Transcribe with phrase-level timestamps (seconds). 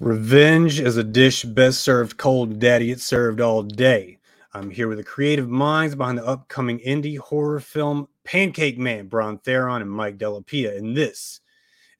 [0.00, 2.90] Revenge is a dish best served cold, daddy.
[2.90, 4.18] It's served all day.
[4.52, 9.38] I'm here with the creative minds behind the upcoming indie horror film Pancake Man, Bron
[9.38, 11.40] Theron and Mike Della Pia, and this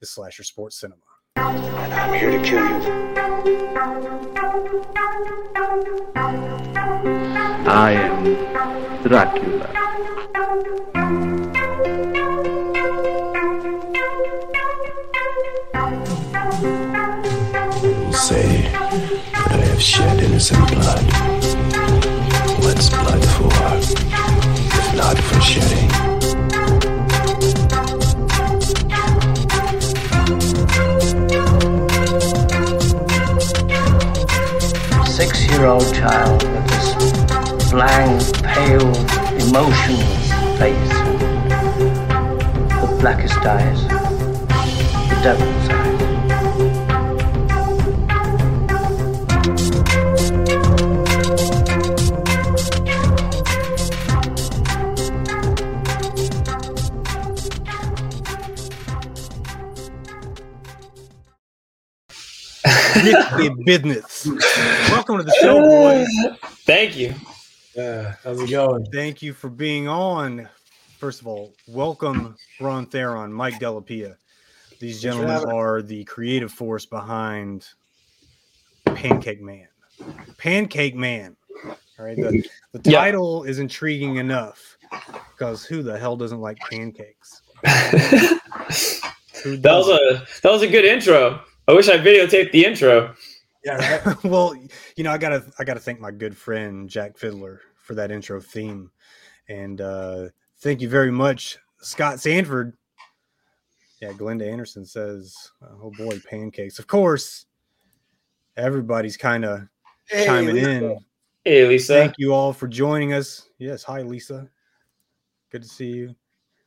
[0.01, 1.01] is Slasher Sports Cinema.
[1.37, 3.05] And I'm here to kill you.
[7.65, 9.71] I am Dracula.
[18.15, 21.03] Say that I have shed innocent blood.
[22.63, 23.51] What's blood for?
[24.73, 25.91] If not for shedding.
[35.05, 38.95] six-year-old child with this blank, pale,
[39.41, 40.27] emotionless
[40.57, 40.93] face.
[42.81, 43.81] The blackest eyes.
[45.09, 45.74] The devil's
[63.05, 64.25] Risky business.
[64.89, 66.07] Welcome to the show, boys.
[66.65, 67.13] Thank you.
[67.75, 68.85] Yeah, how's it going?
[68.91, 70.49] Thank you for being on.
[70.97, 74.17] First of all, welcome Bron Theron, Mike Della Pia.
[74.79, 77.67] These gentlemen are the creative force behind
[78.85, 79.67] Pancake Man.
[80.37, 81.35] Pancake Man.
[81.63, 82.17] All right.
[82.17, 82.99] The, the Yeah.
[83.01, 84.77] title is intriguing enough
[85.31, 87.41] because who the hell doesn't like pancakes?
[89.45, 91.39] That was a that was a good intro.
[91.67, 93.15] I wish I videotaped the intro.
[93.63, 94.23] Yeah, right.
[94.23, 94.55] well,
[94.95, 98.39] you know, I gotta I gotta thank my good friend Jak Fiddler for that intro
[98.39, 98.91] theme.
[99.49, 100.27] And uh
[100.59, 102.77] thank you very much, Scott Sanford.
[104.01, 105.35] Yeah, Glenda Anderson says,
[105.81, 106.77] oh boy, pancakes.
[106.79, 107.45] Of course,
[108.57, 109.67] everybody's kind of
[110.07, 110.69] Hey, chiming Lisa.
[110.69, 110.99] in.
[111.43, 111.93] Hey Lisa.
[111.93, 113.49] Thank you all for joining us.
[113.57, 114.47] Yes, hi Lisa.
[115.51, 116.15] Good to see you.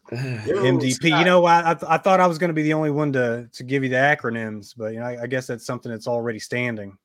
[0.13, 1.19] Yo, MDP.
[1.19, 3.63] You know, I I, thought I was going to be the only one to to
[3.63, 6.97] give you the acronyms, but you know, I, I guess that's something that's already standing.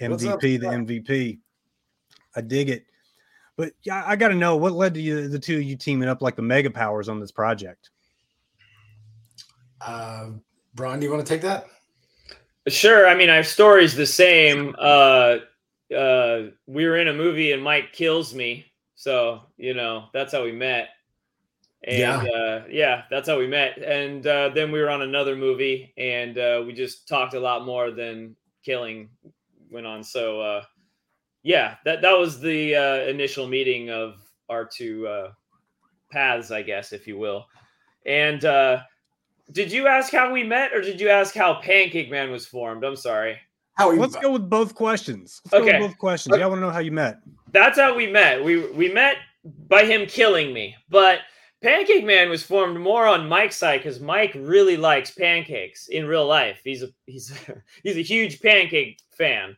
[0.00, 1.38] What's up, MVP, the MVP.
[2.34, 2.86] I dig it.
[3.56, 6.08] But yeah, I got to know what led to you, the two of you teaming
[6.08, 7.90] up like the mega powers on this project.
[9.80, 10.30] Uh,
[10.74, 11.66] Bron, do you want to take that?
[12.68, 13.06] Sure.
[13.06, 14.74] I mean, our story's the same.
[14.78, 15.36] Uh,
[15.96, 20.42] uh, we were in a movie and Mike kills me, so you know that's how
[20.42, 20.88] we met.
[21.86, 22.18] And Yeah.
[22.18, 23.78] uh, yeah, that's how we met.
[23.78, 27.64] And uh, then we were on another movie, and uh, we just talked a lot
[27.64, 29.08] more than killing
[29.70, 30.02] went on.
[30.02, 30.64] So uh,
[31.42, 34.16] yeah, that that was the uh, initial meeting of
[34.48, 35.32] our two uh,
[36.10, 37.46] paths, I guess, if you will.
[38.04, 38.82] And uh,
[39.52, 42.84] did you ask how we met, or did you ask how Pancake Man was formed?
[42.84, 43.38] I'm sorry.
[43.74, 44.00] How you?
[44.00, 45.40] Let's go with both questions.
[45.44, 45.78] Let's go Okay.
[45.78, 46.36] with both questions.
[46.36, 47.18] Yeah, I want to know how you met.
[47.52, 48.42] That's how we met.
[48.42, 49.18] We we met
[49.68, 51.20] by him killing me, but
[51.66, 56.24] Pancake Man was formed more on Mike's side because Mike really likes pancakes in real
[56.24, 56.60] life.
[56.62, 57.36] He's a he's
[57.82, 59.56] he's a huge pancake fan,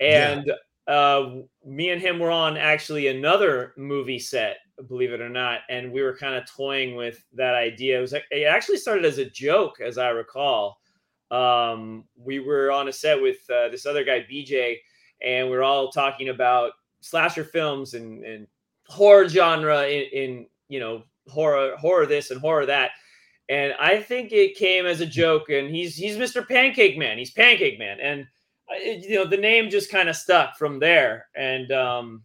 [0.00, 0.52] and
[0.86, 5.90] uh, me and him were on actually another movie set, believe it or not, and
[5.90, 7.96] we were kind of toying with that idea.
[7.96, 10.78] It was like- it actually started as a joke, as I recall.
[11.30, 14.76] Um, we were on a set with uh, this other guy, BJ,
[15.24, 18.46] and we are all talking about slasher films and, and
[18.88, 22.90] horror genre in, in you know horror horror this and horror that
[23.48, 27.30] and i think it came as a joke and he's he's mr pancake man he's
[27.30, 28.22] pancake man and
[28.70, 32.22] uh, it, you know the name just kind of stuck from there and um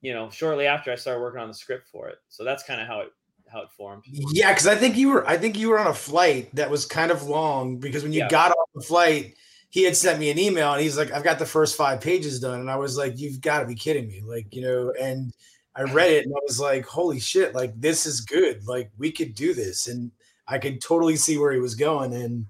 [0.00, 2.80] you know shortly after i started working on the script for it so that's kind
[2.80, 3.08] of how it
[3.52, 5.26] how it formed Yeah, because I think you were.
[5.28, 7.78] I think you were on a flight that was kind of long.
[7.78, 8.28] Because when you Yeah.
[8.28, 9.34] got off the flight,
[9.70, 12.40] he had sent me an email, and he's like, "I've got the first five pages
[12.40, 15.32] done," and I was like, "You've got to be kidding me!" Like, you know, and
[15.76, 17.54] I read it, and I was like, "Holy shit!
[17.54, 18.66] Like, this is good.
[18.66, 20.10] Like, we could do this," and
[20.46, 22.46] I could totally see where he was going, and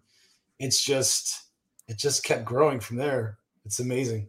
[0.58, 1.48] it's just,
[1.88, 3.38] it just kept growing from there.
[3.64, 4.28] It's amazing.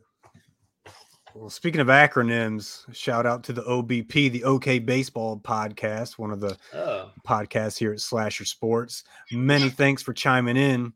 [1.33, 6.39] Well, speaking of acronyms, shout out to the OBP, the OK Baseball podcast, one of
[6.39, 9.03] the oh podcast here at Slasher Sports.
[9.33, 10.93] Many thanks for chiming in.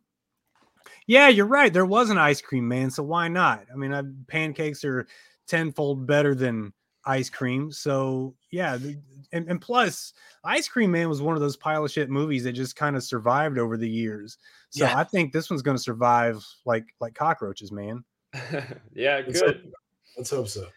[1.08, 1.74] Yeah, you're right.
[1.74, 3.66] There was an ice cream man, so why not?
[3.74, 5.08] I mean, uh, pancakes are
[5.46, 6.72] tenfold better than
[7.10, 7.72] ice cream.
[7.72, 8.98] So yeah, th-
[9.32, 10.14] and, and plus,
[10.44, 13.04] Ice Cream Man was one of those pile of shit movies that just kind of
[13.04, 14.38] survived over the years.
[14.70, 14.98] So Yeah.
[14.98, 18.04] I think this one's going to survive like like cockroaches, man.
[18.94, 19.72] yeah Let's hope, good
[20.18, 20.68] let's hope so.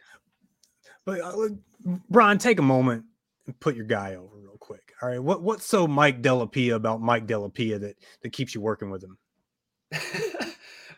[1.04, 1.48] But uh,
[2.10, 3.04] Bron, take a moment
[3.46, 4.92] and put your guy over real quick.
[5.02, 8.54] All right, what what's so Mike Della Pia about Mike Della Pia that that keeps
[8.54, 9.18] you working with him?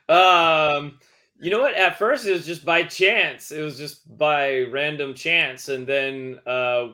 [0.09, 0.99] Um,
[1.41, 1.75] you know what?
[1.75, 3.51] At first, it was just by chance.
[3.51, 6.89] It was just by random chance, and then uh,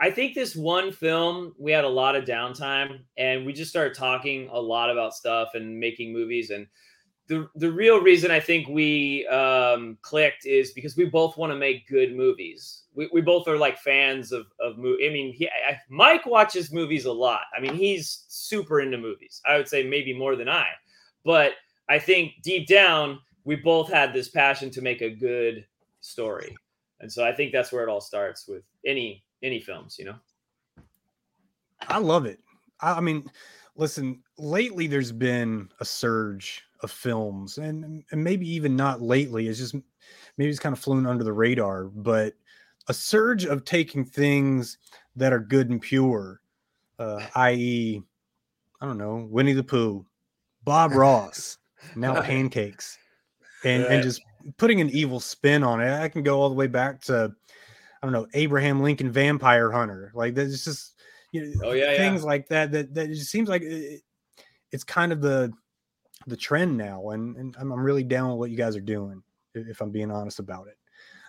[0.00, 3.94] I think this one film we had a lot of downtime, and we just started
[3.94, 6.50] talking a lot about stuff and making movies.
[6.50, 6.66] And
[7.28, 11.56] the the real reason I think we um, clicked is because we both want to
[11.56, 12.84] make good movies.
[12.94, 15.08] We, we both are like fans of of movie.
[15.08, 17.42] I mean, he, I, Mike watches movies a lot.
[17.56, 19.40] I mean, he's super into movies.
[19.48, 20.66] I would say maybe more than I,
[21.24, 21.52] but
[21.88, 25.64] I think deep down we both had this passion to make a good
[26.00, 26.54] story.
[27.00, 30.16] And so I think that's where it all starts with any any films, you know.
[31.88, 32.40] I love it.
[32.80, 33.24] I, mean,
[33.74, 39.48] listen, lately there's been a surge of films and and maybe even not lately.
[39.48, 39.74] It's just
[40.36, 42.34] maybe it's kind of flown under the radar, but
[42.88, 44.76] a surge of taking things
[45.16, 46.42] that are good and pure,
[46.98, 48.02] uh, i.e.,
[48.82, 50.04] I don't know, Winnie the Pooh,
[50.64, 51.56] Bob Ross,
[51.96, 52.98] now pancakes
[53.64, 53.92] and Right.
[53.92, 54.20] and just
[54.56, 55.90] putting an evil spin on it.
[55.92, 57.32] I can go all the way back to
[58.02, 60.12] I don't know Abraham Lincoln Vampire Hunter.
[60.14, 60.94] Like there's just
[61.32, 61.98] you know, Oh, yeah, yeah.
[61.98, 64.02] things like that that that it just seems like it,
[64.72, 65.52] it's kind of the
[66.26, 69.22] the trend now, and and I'm, I'm really down with what you guys are doing.
[69.54, 70.76] If I'm being honest about it,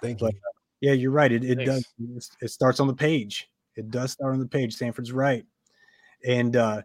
[0.01, 0.39] Thank But- you.
[0.81, 1.31] yeah, you're right.
[1.31, 1.85] It it Thanks.
[1.99, 2.31] does.
[2.41, 3.49] It starts on the page.
[3.75, 4.75] It does start on the page.
[4.75, 5.45] Stanford's right,
[6.25, 6.81] and uh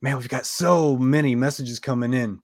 [0.00, 2.40] man, we've got so many messages coming in.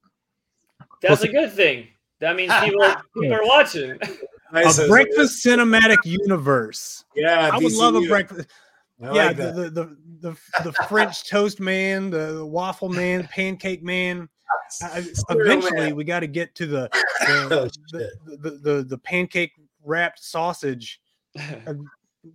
[1.03, 1.89] That's a good thing.
[2.21, 2.93] That means ah, people ah.
[2.95, 3.99] are, people are watching.
[4.53, 4.77] Nice.
[4.77, 7.07] a breakfast cinematic universe.
[7.17, 8.51] Yeah, I would love a breakfast.
[9.03, 13.27] I yeah, like the, the, the the the French toast man, the, the waffle man,
[13.29, 14.29] pancake man.
[14.83, 15.97] I- I- eventually, man.
[15.97, 16.91] we got to get to the
[17.27, 18.11] Oh, the, shit.
[18.27, 19.53] the, the, the the pancake
[19.85, 21.01] wrapped sausage.
[21.67, 21.75] Uh,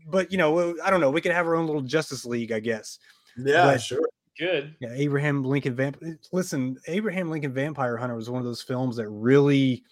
[0.08, 1.12] but you know, I don't know.
[1.12, 2.98] We could have our own little Justice League, I guess.
[3.38, 4.02] Yeah, but- sure.
[4.40, 4.76] Good.
[4.80, 6.02] Yeah, Abraham Lincoln Vamp.
[6.32, 9.84] Listen, Abraham Lincoln Vampire Hunter was one of those films that really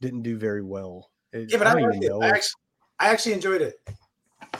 [0.00, 1.10] didn't do very well.
[1.32, 2.12] It- Yeah, but I, don't liked it.
[2.12, 2.60] I actually,
[2.98, 3.74] I actually enjoyed it.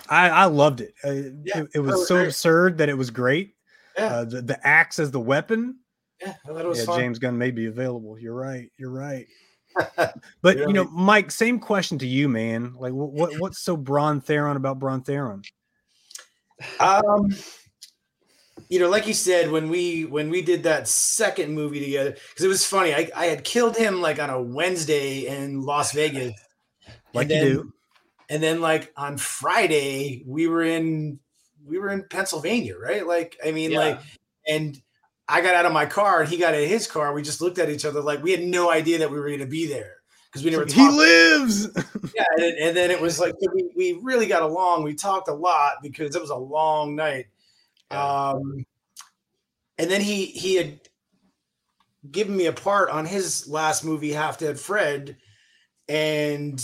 [0.08, 0.94] I, I loved it.
[1.04, 1.10] Uh,
[1.44, 2.26] Yeah, it, it was was so great.
[2.28, 3.54] absurd that it was great.
[3.96, 5.78] Yeah, Uh, the, the axe as the weapon.
[6.20, 7.00] yeah, I thought it was Yeah, fun.
[7.00, 8.18] James Gunn may be available.
[8.18, 8.70] You're right.
[8.78, 9.26] You're right.
[10.42, 12.74] But Yeah, you know, Mike, same question to you, man.
[12.78, 15.42] Like, what, what what's so Bron Theron about Bron Theron?
[16.80, 17.34] Um,
[18.72, 22.42] you know, like you said, when we when we did that second movie together, because
[22.42, 22.94] it was funny.
[22.94, 26.32] I, I had killed him like on a Wednesday in Las Vegas,
[27.12, 27.72] Like and you then, do.
[28.30, 31.18] and then like on Friday we were in
[31.66, 33.06] we were in Pennsylvania, right?
[33.06, 33.78] Like, I mean, Yeah.
[33.78, 34.00] like,
[34.48, 34.80] and
[35.28, 37.12] I got out of my car and he got in his car.
[37.12, 39.40] We just looked at each other like we had no idea that we were going
[39.40, 39.96] to be there
[40.30, 41.68] because we never He lives.
[42.16, 44.82] yeah, and, then- and then it was like we, we really got along.
[44.82, 47.26] We talked a lot because it was a long night.
[47.92, 48.64] Um,
[49.78, 50.80] and then he he had
[52.10, 55.16] given me a part on his last movie, Half Dead Fred,
[55.88, 56.62] and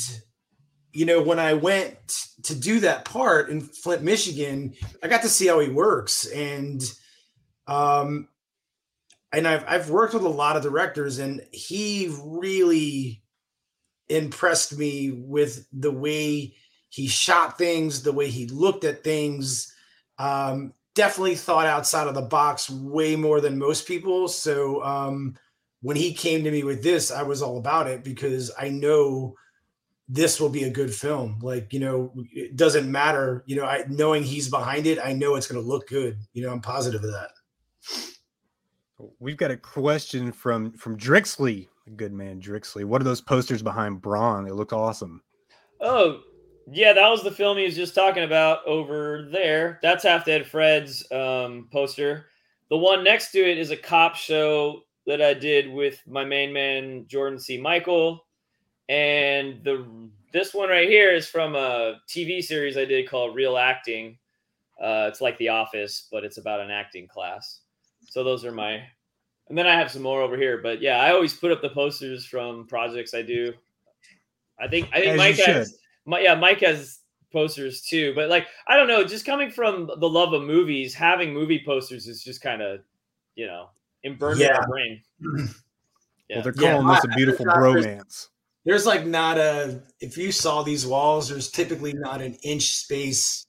[0.92, 1.96] you know when I went
[2.44, 6.82] to do that part in Flint, Michigan, I got to see how he works, and
[7.66, 8.28] um,
[9.32, 13.22] and I've I've worked with a lot of directors, and he really
[14.08, 16.54] impressed me with the way
[16.88, 19.74] he shot things, the way he looked at things.
[20.18, 24.26] Um, definitely thought outside of the box way more than most people.
[24.26, 25.36] So um,
[25.80, 29.36] when he came to me with this, I was all about it because I know
[30.08, 31.38] this will be a good film.
[31.40, 33.44] Like you know, it doesn't matter.
[33.46, 36.18] You know, I knowing he's behind it, I know it's going to look good.
[36.32, 37.30] You know, I'm positive of that.
[39.20, 42.84] We've got a question from from Drixley, good man, Drixley.
[42.84, 44.44] What are those posters behind Bron?
[44.44, 45.22] They look awesome.
[45.80, 46.22] Oh,
[46.72, 49.78] yeah, that was the film he was just talking about over there.
[49.82, 52.26] That's Half Dead Fred's um, poster.
[52.70, 56.52] The one next to it is a cop show that I did with my main
[56.52, 57.58] man Jordan C.
[57.58, 58.26] Michael,
[58.88, 59.86] and the
[60.32, 64.18] this one right here is from a TV series I did called Real Acting.
[64.80, 67.60] Uh, it's like The Office, but it's about an acting class.
[68.06, 68.82] So those are my,
[69.48, 70.58] and then I have some more over here.
[70.58, 73.54] But yeah, I always put up the posters from projects I do.
[74.60, 75.46] I think I think As Mike should.
[75.46, 77.00] has, my, yeah, Mike has
[77.32, 78.12] posters too.
[78.14, 82.06] But like, I don't know, just coming from the love of movies, having movie posters
[82.08, 82.80] is just kind of,
[83.34, 83.68] you know,
[84.18, 84.56] burned in Yeah.
[84.56, 85.02] our brain.
[85.20, 85.46] Yeah.
[86.30, 88.28] Well, they're Yeah, calling this a beautiful I- bromance.
[88.66, 93.46] There's like not a if you saw these walls, there's typically not an inch space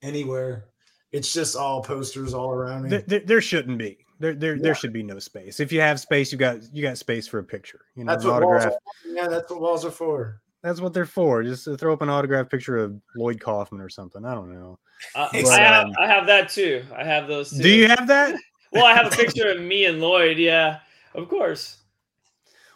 [0.00, 0.66] anywhere.
[1.12, 2.88] It's just all posters all around me.
[2.88, 3.98] There, there, there shouldn't be.
[4.18, 4.62] There, there, Yeah.
[4.62, 5.60] there should be no space.
[5.60, 7.80] If you have space, you got you got space for a picture.
[7.96, 8.72] You know, That's an what walls are.
[9.06, 10.40] Yeah, that's what walls are for.
[10.62, 11.42] That's what they're for.
[11.42, 14.24] Just to throw up an autograph picture of Lloyd Kaufman or something.
[14.24, 14.78] I don't know.
[15.14, 16.84] Uh, But, I have um, I have that too.
[16.96, 17.50] I have those.
[17.50, 17.62] Too.
[17.62, 18.36] Do you have that?
[18.74, 20.38] Well, I have a picture of me and Lloyd.
[20.38, 20.78] Yeah,
[21.14, 21.82] of course.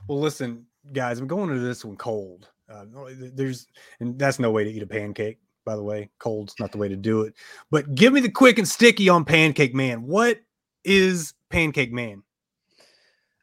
[0.07, 2.51] Well, listen, guys, I'm going into this one cold.
[2.71, 2.85] Uh,
[3.33, 3.67] there's,
[4.01, 6.11] and that's no way to eat a pancake, by the way.
[6.19, 7.33] Cold's not the way to do it.
[7.71, 10.03] But give me the quick and sticky on Pancake Man.
[10.03, 10.41] What
[10.85, 12.23] is Pancake Man?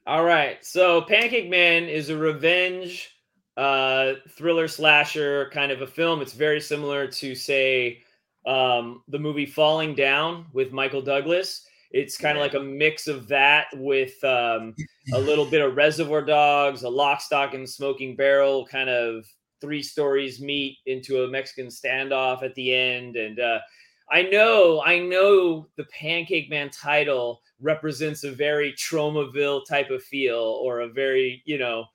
[0.05, 0.63] All right.
[0.63, 3.12] So Pancake Man is a revenge
[3.57, 6.21] uh thriller slasher kind of a film.
[6.21, 8.01] It's very similar to say
[8.45, 11.65] um the movie Falling Down with Michael Douglas.
[11.91, 14.75] It's kind of like a mix of that with um
[15.13, 19.25] a little bit of Reservoir Dogs, a Lock, Stock, and Smoking Barrel kind of
[19.63, 23.15] three stories meet into a Mexican standoff at the end.
[23.15, 23.59] And uh,
[24.11, 30.59] I know, I know the Pancake Man title represents a very Tromaville type of feel
[30.61, 31.85] or a very, you know,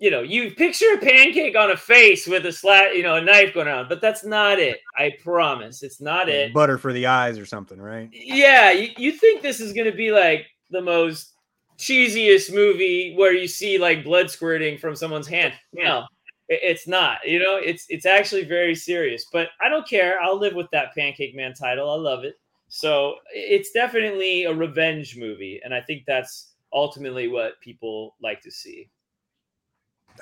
[0.00, 3.20] you know, you picture a pancake on a face with a slat, you know, a
[3.20, 4.80] knife going around, but that's not it.
[4.98, 6.52] I promise, it's not it.
[6.54, 8.08] Butter for the eyes or something, right?
[8.12, 11.34] Yeah, you, you think this is going to be like the most
[11.78, 15.54] cheesiest movie where you see like blood squirting from someone's hand.
[15.72, 16.06] No,
[16.48, 17.18] it- it's not.
[17.26, 19.26] You know, it's it's actually very serious.
[19.32, 20.20] But I don't care.
[20.20, 21.90] I'll live with that Pancake Man title.
[21.90, 22.34] I love it.
[22.68, 28.50] So it's definitely a revenge movie, and I think that's ultimately what people like to
[28.50, 28.88] see.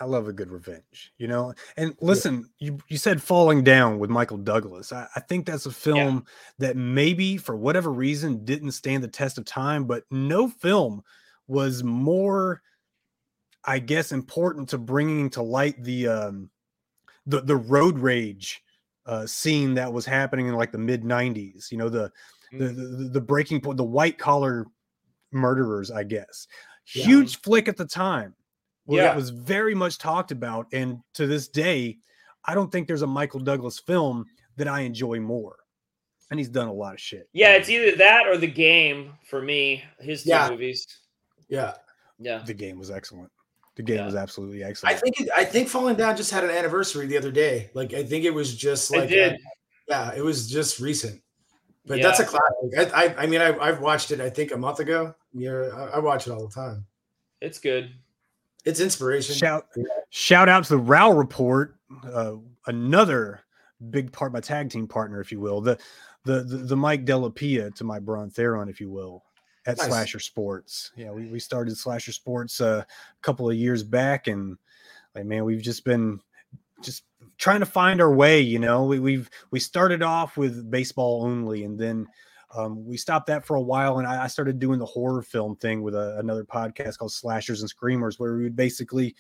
[0.00, 1.54] I love a good revenge, you know.
[1.76, 4.92] And listen, you you said Falling Down with Michael Douglas.
[4.92, 6.25] I, I think that's a film
[6.59, 11.02] that maybe for whatever reason didn't stand the test of time, but no film
[11.47, 12.62] was more,
[13.64, 16.50] I guess, important to bringing to light the um
[17.26, 18.62] the the road rage
[19.07, 22.11] uh scene that was happening in like the mid 90s, you know, the
[22.52, 24.66] the, the the breaking point, the white collar
[25.33, 26.47] murderers, I guess.
[26.95, 27.04] Yeah.
[27.04, 28.35] Huge flick at the time.
[28.88, 29.12] Well, Yeah.
[29.12, 31.99] it was very much talked about, and to this day,
[32.45, 34.25] I don't think there's a Michael Douglas film
[34.57, 35.57] that I enjoy more.
[36.30, 37.28] And he's done a lot of shit.
[37.33, 39.85] Yeah, it's either that or the game for me.
[40.00, 40.49] His two Yeah.
[40.50, 40.87] movies.
[41.49, 41.75] Yeah.
[42.18, 42.42] Yeah.
[42.45, 43.30] the game was excellent.
[43.76, 44.07] The game Yeah.
[44.07, 44.90] was absolutely excellent.
[44.90, 45.16] I excellent.
[45.16, 47.71] think it, I think Falling Down just had an anniversary the other day.
[47.75, 49.35] Like I think it was just I like did.
[49.35, 49.38] uh,
[49.87, 51.23] yeah, it was just recent.
[51.87, 52.28] But that's a Yeah.
[52.28, 52.92] classic.
[52.95, 55.14] I, I I mean I I've watched it I think a month ago.
[55.33, 56.85] Yeah, I, I watch it all the time.
[57.40, 57.92] It's good.
[58.64, 59.34] It's inspiration.
[59.34, 59.66] shout
[60.10, 62.34] shout out to the Row Report, uh,
[62.66, 63.40] another
[63.90, 65.78] big part, my tag team partner, if you will, the
[66.24, 69.24] the the, the Mike Della Pia to my Bron Theron, if you will,
[69.66, 69.86] at Nice.
[69.86, 70.90] Slasher Sports.
[70.96, 74.58] Yeah, we, we started Slasher Sports uh, a couple of years back, and
[75.14, 76.20] like man, we've just been
[76.82, 77.04] just
[77.38, 78.40] trying to find our way.
[78.40, 82.06] You know, we, we've we started off with baseball only, and then.
[82.54, 85.56] Um, we stopped that for a while, and I, I started doing the horror film
[85.56, 89.14] thing with a, another podcast called Slashers and Screamers, where we would basically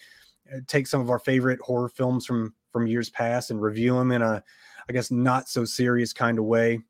[0.52, 4.12] uh, take some of our favorite horror films from from years past and review them
[4.12, 4.42] in a
[4.88, 6.80] i guess not so serious kind of way.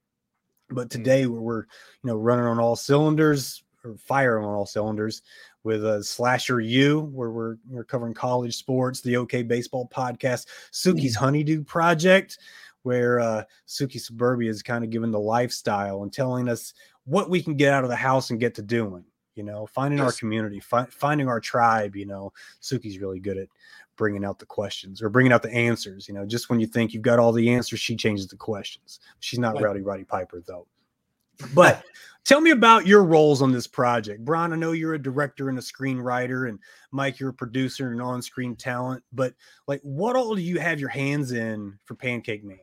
[0.71, 1.67] But today we're, we're you
[2.05, 5.23] know running on all cylinders or firing on all cylinders
[5.65, 11.15] with a slasher u where we're we're covering college sports the okay baseball podcast suki's
[11.15, 12.39] honeydew project
[12.83, 17.43] where uh suki suburbia is kind of giving the lifestyle and telling us what we
[17.43, 19.05] can get out of the house and get to doing
[19.35, 23.49] you know finding our community fi- finding our tribe you know Suki's really good at
[23.99, 26.09] bringing out the questions or bringing out the answers.
[26.09, 29.01] You know, just when you think you've got all the answers, she changes the questions.
[29.21, 29.65] She's not Right.
[29.65, 30.67] Rowdy Roddy Piper though.
[31.55, 31.85] But
[32.25, 34.53] tell me about your roles on this project, Bron.
[34.53, 36.59] I know you're a director and a screenwriter, and
[36.91, 39.05] Mike, you're a producer and on-screen talent.
[39.13, 39.35] But
[39.67, 42.59] like, what all do you have your hands in for Pancake Man?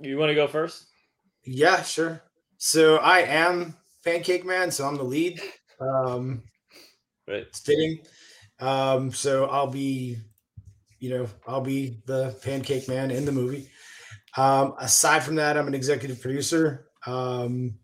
[0.00, 0.86] You want to go first?
[1.44, 2.22] Yeah, sure.
[2.58, 5.40] So I am Pancake Man, so I'm the lead.
[5.80, 6.42] Um,
[7.26, 7.46] Right.
[7.46, 8.00] it's fitting.
[8.60, 10.18] Um, so I'll be,
[11.00, 13.70] you know, I'll be the Pancake Man in the movie.
[14.36, 17.78] Um, aside from that, I'm an executive producer, um,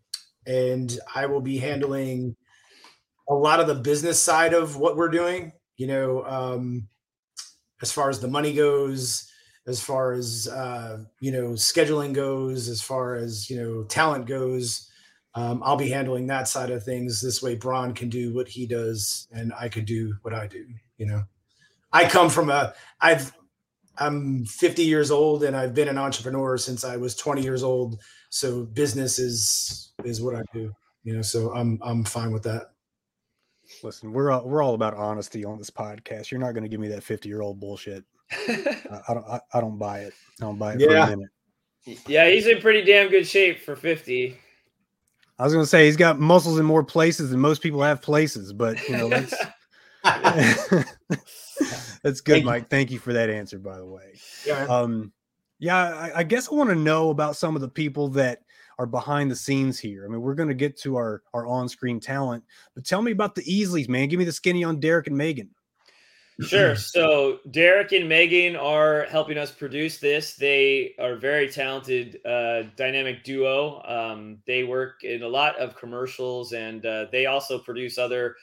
[0.47, 2.37] and I will be handling
[3.29, 5.53] a lot of the business side of what we're doing.
[5.77, 6.89] You know, um,
[7.83, 9.31] as far as the money goes,
[9.67, 14.91] as far as uh, you know scheduling goes, as far as you know talent goes.
[15.37, 17.21] Um, I'll be handling that side of things.
[17.21, 20.65] This way, Bron can do what he does, and I could do what I do.
[20.97, 21.23] You know,
[21.93, 23.33] I come from a I've
[23.99, 28.01] I'm 50 years old, and I've been an entrepreneur since I was 20 years old.
[28.31, 30.73] So business is is what I do.
[31.03, 32.71] You know, so I'm I'm fine with that.
[33.83, 36.31] Listen, we're all, we're all about honesty on this podcast.
[36.31, 38.05] You're not going to give me that 50 year old bullshit.
[38.33, 40.13] I, I don't I, I don't buy it.
[40.41, 41.07] I don't buy it for Yeah.
[41.07, 41.31] a minute.
[42.07, 44.39] yeah, he's in pretty damn good shape for 50.
[45.39, 48.01] I was going to say he's got muscles in more places than most people have
[48.01, 49.35] places, but you know that's
[52.03, 52.51] that's good, Thank you.
[52.51, 52.69] Mike.
[52.69, 54.15] Thank you for that answer, by the way.
[54.47, 55.13] yeah, Um,
[55.59, 58.41] yeah, I, I guess I want to know about some of the people that
[58.79, 60.05] are behind the scenes here.
[60.05, 63.13] I mean, we're going to get to our our on screen talent, but tell me
[63.13, 64.09] about the Easleys, man.
[64.09, 65.51] Give me the skinny on Derek and Megan.
[66.41, 66.75] Sure.
[66.95, 70.35] So Derek and Megan are helping us produce this.
[70.35, 73.83] They are very talented, uh, dynamic duo.
[73.87, 78.37] Um, they work in a lot of commercials, and uh, they also produce other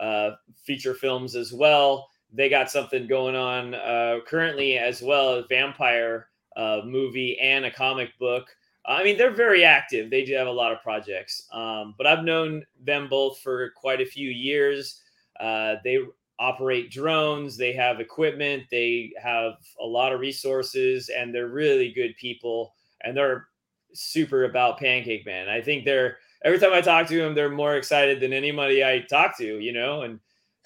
[0.00, 0.32] uh,
[0.64, 2.08] feature films as well.
[2.32, 7.70] They got something going on uh, currently as well, a vampire uh, movie and a
[7.70, 8.48] comic book.
[8.86, 10.10] I mean, they're very active.
[10.10, 11.46] They do have a lot of projects.
[11.52, 15.00] Um, but I've known them both for quite a few years.
[15.40, 15.98] Uh, they
[16.38, 22.14] operate drones, they have equipment, they have a lot of resources, and they're really good
[22.16, 22.74] people.
[23.02, 23.48] And they're
[23.92, 25.48] super about Pancake Man.
[25.48, 29.00] I think they're every time I talk to them, they're more excited than anybody I
[29.00, 30.02] talk to, you know.
[30.02, 30.20] And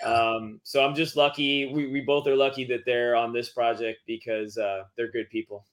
[0.04, 1.72] um, so I'm just lucky.
[1.72, 5.64] We, we both are lucky that they're on this project because uh, they're good people.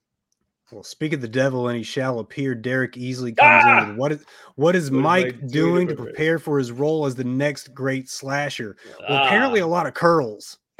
[0.71, 2.55] Well, speak of the devil, and he shall appear.
[2.55, 3.83] Derek Easley comes Ah!
[3.83, 3.89] in.
[3.89, 6.13] with What is what is What is Mike Mike doing doing to to prepare?
[6.13, 8.75] prepare for his role as the next great slasher?
[9.07, 9.65] Well, apparently Ah.
[9.65, 10.57] a lot of curls.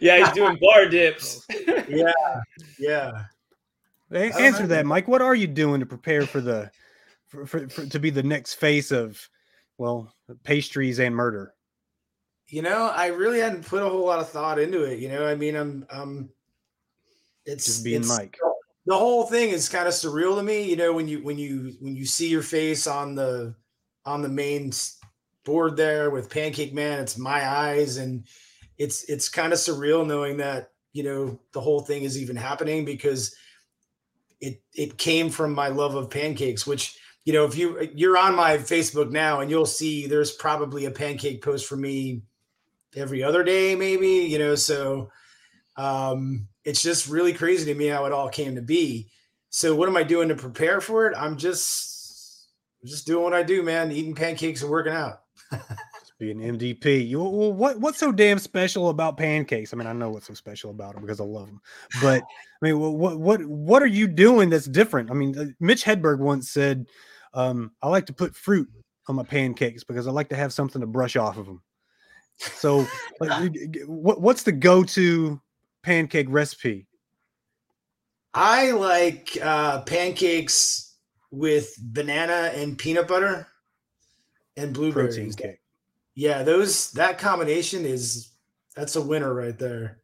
[0.00, 1.46] yeah, he's doing bar dips.
[1.88, 2.12] Yeah,
[2.78, 3.10] yeah.
[4.10, 5.06] A- Answer that, Mike.
[5.06, 6.70] What are you doing to prepare for the
[7.26, 9.20] for, for, for to be the next face of
[9.76, 10.12] well
[10.44, 11.52] pastries and murder?
[12.48, 14.98] You know, I really hadn't put a whole lot of thought into it.
[14.98, 16.28] You know, I mean, I'm, um,
[17.44, 18.38] it's Just being it's- Mike.
[18.86, 20.62] The whole thing is kind of surreal to me.
[20.64, 23.54] You know, when you when you when you see your face on the
[24.04, 24.72] on the main
[25.44, 28.26] board there with Pancake Man, it's my eyes, and
[28.78, 32.84] it's it's kind of surreal knowing that you know the whole thing is even happening
[32.84, 33.34] because
[34.40, 38.34] it it came from my love of pancakes, which you know if you you're on
[38.34, 42.22] my Facebook now and you'll see there's probably a pancake post for me
[42.96, 45.10] every other day, maybe you know so
[45.76, 49.08] um it's just really crazy to me how it all came to be
[49.50, 52.48] so what am i doing to prepare for it i'm just
[52.84, 57.08] just doing what i do man eating pancakes and working out Just be an MDP.
[57.08, 59.72] You well, what what's so damn special about pancakes?
[59.72, 61.60] I mean, I know what's so special about them because I love them.
[62.00, 62.22] But
[62.62, 65.10] I mean, what what what are you doing that's different?
[65.10, 66.86] I mean, uh, Mitch Hedberg once said,
[67.32, 68.68] um, "I like to put fruit
[69.08, 71.62] on my pancakes because I like to have something to brush off of them."
[72.38, 72.86] So,
[73.20, 73.54] like,
[73.86, 75.40] what what's the go-to
[75.84, 76.86] pancake recipe?
[78.34, 80.96] i like uh pancakes
[81.30, 83.46] with banana and peanut butter
[84.56, 85.60] and blueberries Protein cake.
[86.14, 88.32] yeah those that combination is
[88.74, 90.00] that's a winner right there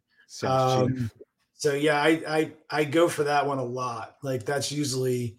[0.46, 1.10] Um,
[1.54, 4.16] so yeah, I, I I go for that one a lot.
[4.22, 5.36] Like that's usually,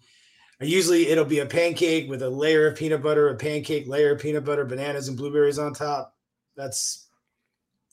[0.60, 4.20] usually it'll be a pancake with a layer of peanut butter, a pancake layer of
[4.20, 6.14] peanut butter, bananas and blueberries on top.
[6.56, 7.08] That's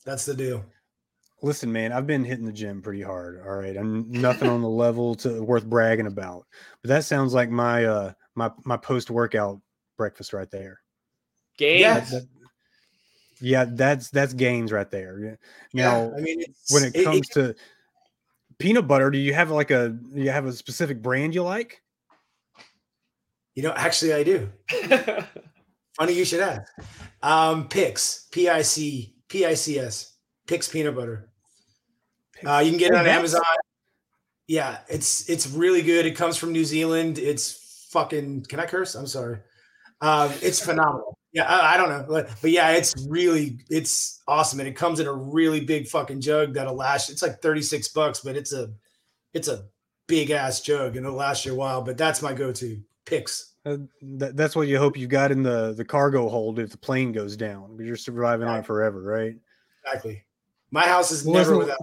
[0.04, 0.64] that's the deal.
[1.42, 3.40] Listen, man, I've been hitting the gym pretty hard.
[3.40, 6.46] All right, I'm nothing on the level to worth bragging about,
[6.82, 9.60] but that sounds like my uh my my post workout
[9.96, 10.80] breakfast right there.
[11.56, 11.80] Games.
[11.80, 12.00] Yeah.
[12.00, 12.28] That-
[13.42, 15.18] yeah, that's that's gains right there.
[15.18, 15.34] Yeah.
[15.72, 17.54] Now, I mean, it's, when it comes to
[18.58, 21.80] peanut butter, do you have like a do you have a specific brand you like?
[23.54, 24.48] you know, actually, I do.
[25.96, 26.72] Funny you should ask.
[27.22, 30.14] Um, Pic's, P I C P I C S,
[30.46, 31.29] Pic's peanut butter.
[32.44, 33.42] Uh, you can get it on Amazon.
[34.46, 36.06] Yeah, it's it's really good.
[36.06, 37.18] It comes from New Zealand.
[37.18, 38.46] It's fucking.
[38.48, 38.94] Can I curse?
[38.94, 39.38] I'm sorry.
[40.00, 41.16] Um, it's phenomenal.
[41.32, 44.98] Yeah, I, I don't know, but, but yeah, it's really it's awesome, and it comes
[44.98, 47.08] in a really big fucking jug that'll last.
[47.08, 48.70] It's like 36 bucks, but it's a
[49.32, 49.66] it's a
[50.08, 51.82] big ass jug, and it'll last you a while.
[51.82, 52.82] But that's my go-to.
[53.06, 53.52] picks.
[53.64, 56.78] Uh, that, that's what you hope you got in the the cargo hold if the
[56.78, 57.78] plane goes down.
[57.78, 59.36] You're surviving on it forever, right?
[59.84, 60.24] Exactly.
[60.72, 61.78] My house is Well, never without.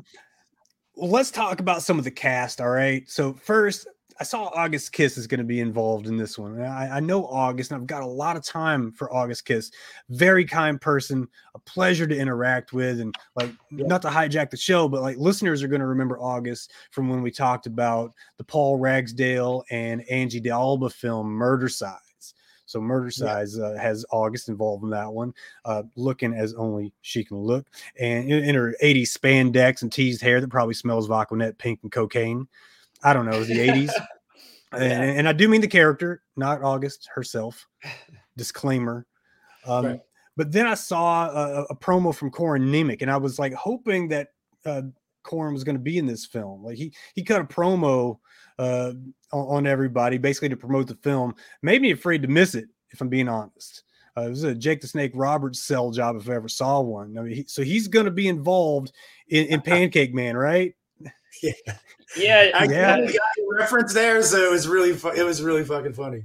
[0.98, 2.60] Well, let's talk about some of the cast.
[2.60, 3.08] All right.
[3.08, 3.88] So first,
[4.20, 6.60] I saw August Kiss is going to be involved in this one.
[6.60, 9.70] I, I know August, and I've got a lot of time for August Kiss.
[10.10, 14.90] Very kind person, a pleasure to interact with, and like not to hijack the show,
[14.90, 18.78] but like listeners are going to remember August from when we talked about the Paul
[18.78, 22.07] Ragsdale and Angie D'Alba film Murder Size.
[22.68, 25.34] So Murder Size uh, has August involved in that one,
[25.66, 27.66] uh, looking as only she can look,
[28.00, 31.92] and in, in her 80s spandex and teased hair that probably smells Vaquinet pink and
[31.92, 32.48] cocaine.
[33.04, 33.92] I don't know, it was the 80s.
[34.74, 37.68] and, and I do mean the character, not August herself.
[38.38, 39.08] Disclaimer.
[39.66, 40.00] Um, Right.
[40.36, 44.08] But then I saw a, a promo from Corin Nemec, and I was like hoping
[44.10, 44.28] that
[44.66, 44.84] uh,
[45.24, 46.64] Corin was going to be in this film.
[46.64, 48.20] Like he he cut a promo
[48.60, 48.94] uh,
[49.32, 51.36] on, on everybody, basically to promote the film.
[51.62, 53.84] Made me afraid to miss it, if I'm being honest.
[54.18, 57.18] Uh, it was a Jake the Snake Roberts sell job if I ever saw one.
[57.18, 58.92] I mean, he, so he's going to be involved
[59.30, 60.74] in, in Pancake Man, right?
[61.44, 62.52] yeah.
[62.56, 62.98] I Yeah.
[62.98, 63.12] got a
[63.60, 66.24] reference there, so it was really fu- it was really fucking funny.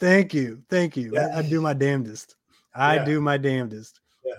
[0.00, 1.16] Thank you, thank you.
[1.16, 2.34] I, I do my damnedest.
[2.74, 3.04] I Yeah.
[3.04, 4.00] do my damnedest.
[4.24, 4.32] Yeah.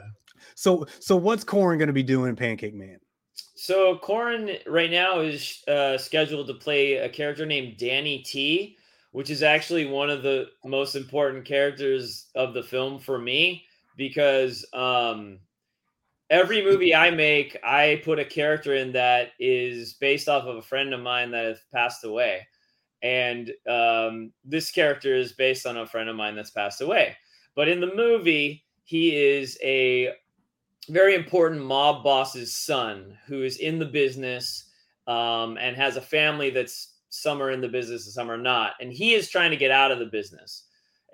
[0.56, 3.00] So so what's Corin going to be doing in Pancake Man?
[3.72, 8.76] So Corin right now is uh, scheduled to play a character named Danny T,
[9.14, 13.64] which is actually one of the most important characters of the film for me
[13.96, 15.40] because um,
[16.30, 20.62] every movie I make, I put a character in that is based off of a
[20.62, 22.46] friend of mine that has passed away.
[23.02, 27.16] And um, this character is based on a friend of mine that's passed away.
[27.56, 30.14] But in the movie, he is a
[30.90, 34.66] very important mob boss's son who is in the business
[35.08, 38.74] um, and has a family that's some are in the business and some are not.
[38.80, 40.64] And he is trying to get out of the business.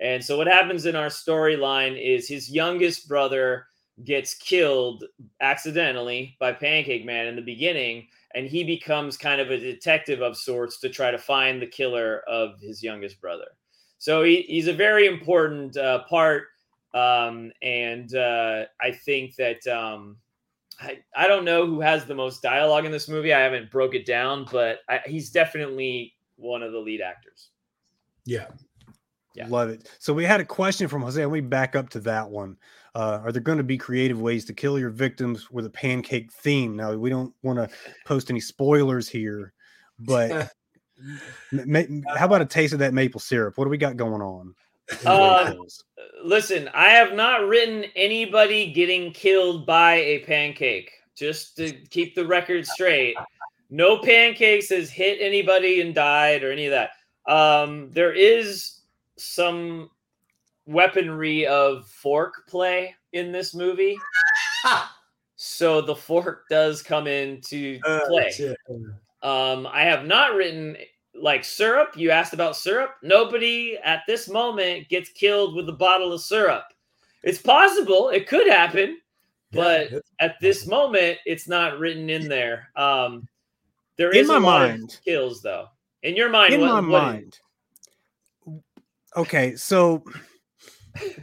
[0.00, 3.66] And so what happens in our storyline is his youngest brother
[4.04, 5.04] gets killed
[5.40, 10.36] accidentally by Pancake Man in the beginning, and he becomes kind of a detective of
[10.36, 13.46] sorts to try to find the killer of his youngest brother.
[13.98, 16.44] So he, he's a very important uh, part,
[16.94, 20.16] um, and uh, I think that um,
[20.80, 23.32] I, I don't know who has the most dialogue in this movie.
[23.32, 27.50] I haven't broke it down, but I, he's definitely one of the lead actors.
[28.24, 28.46] Yeah.
[29.34, 29.46] Yeah.
[29.48, 29.88] Love it.
[29.98, 31.24] So we had a question from Jose.
[31.24, 32.56] Let me back up to that one.
[32.94, 36.32] Uh, are there going to be creative ways to kill your victims with a pancake
[36.32, 36.74] theme?
[36.74, 37.68] Now we don't want to
[38.04, 39.52] post any spoilers here,
[40.00, 40.50] but
[41.52, 43.56] ma- ma- how about a taste of that maple syrup?
[43.56, 44.54] What do we got going on?
[44.90, 45.84] In the way it kills?
[46.22, 50.92] Listen, I have not written anybody getting killed by a pancake.
[51.16, 53.16] Just to keep the record straight,
[53.70, 56.90] no pancakes has hit anybody and died or any of that.
[57.26, 58.82] Um, there is
[59.16, 59.90] some
[60.66, 63.96] weaponry of fork play in this movie,
[65.34, 68.54] so the fork does come into Uh, play.
[69.22, 70.76] Um, I have not written
[71.20, 71.96] like syrup.
[71.96, 72.94] You asked about syrup.
[73.02, 76.64] Nobody at this moment gets killed with a bottle of syrup.
[77.22, 78.10] It's possible.
[78.10, 78.98] It could happen,
[79.52, 82.68] but Yeah, at this moment, it's not written in there.
[82.76, 83.28] Um,
[83.96, 85.66] there In is my a lot of mind- kills though.
[86.02, 87.38] In your mind, in what- my what is- mind.
[89.16, 90.04] Okay, so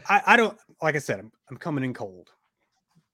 [0.09, 2.29] I, I don't like I said, I'm, I'm coming in cold.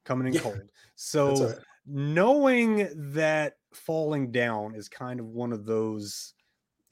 [0.05, 0.61] Coming in Yeah, cold.
[0.95, 1.57] So all right.
[1.85, 6.33] knowing that falling down is kind of one of those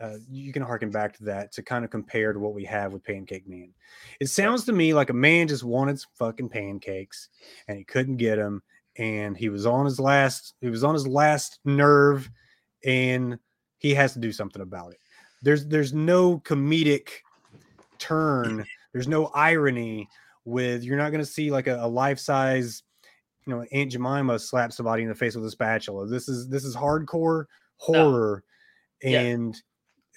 [0.01, 2.93] uh, you can harken back to that to kind of compare to what we have
[2.93, 3.73] with pancake man.
[4.19, 7.29] It sounds to me like a man just wanted some fucking pancakes
[7.67, 8.63] and he couldn't get them
[8.97, 12.29] and he was on his last he was on his last nerve
[12.85, 13.37] and
[13.77, 14.99] he has to do something about it.
[15.41, 17.09] There's there's no comedic
[17.97, 20.07] turn there's no irony
[20.45, 22.81] with you're not going to see like a, a life-size
[23.45, 26.07] you know aunt jemima slap somebody in the face with a spatula.
[26.07, 27.45] This is this is hardcore
[27.77, 28.43] horror
[29.03, 29.21] Yeah.
[29.21, 29.61] and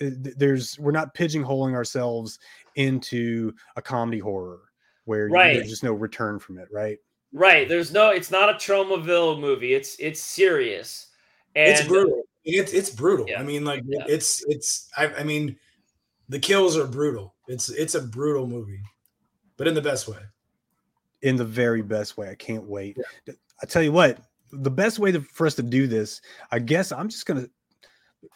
[0.02, 2.38] Uh, there's we're not pigeonholing ourselves
[2.76, 4.60] into a comedy horror
[5.04, 5.54] where you- Right.
[5.56, 6.98] there's just no return from it right
[7.34, 7.66] Right.
[7.66, 8.10] There's no.
[8.10, 9.72] It's not a Tromaville movie.
[9.72, 11.06] It's it's serious.
[11.56, 12.24] And it's brutal.
[12.44, 13.24] It's it's brutal.
[13.26, 14.04] Yeah, I mean, like yeah.
[14.06, 14.90] it's it's.
[14.98, 15.56] I, I mean,
[16.28, 17.34] the kills are brutal.
[17.48, 18.82] It's it's a brutal movie,
[19.56, 20.18] but in the best way.
[21.22, 22.28] in the very best way.
[22.28, 22.98] I can't wait.
[23.62, 24.18] I tell you what,
[24.52, 27.46] the best way to, for us to do this, I guess I'm just gonna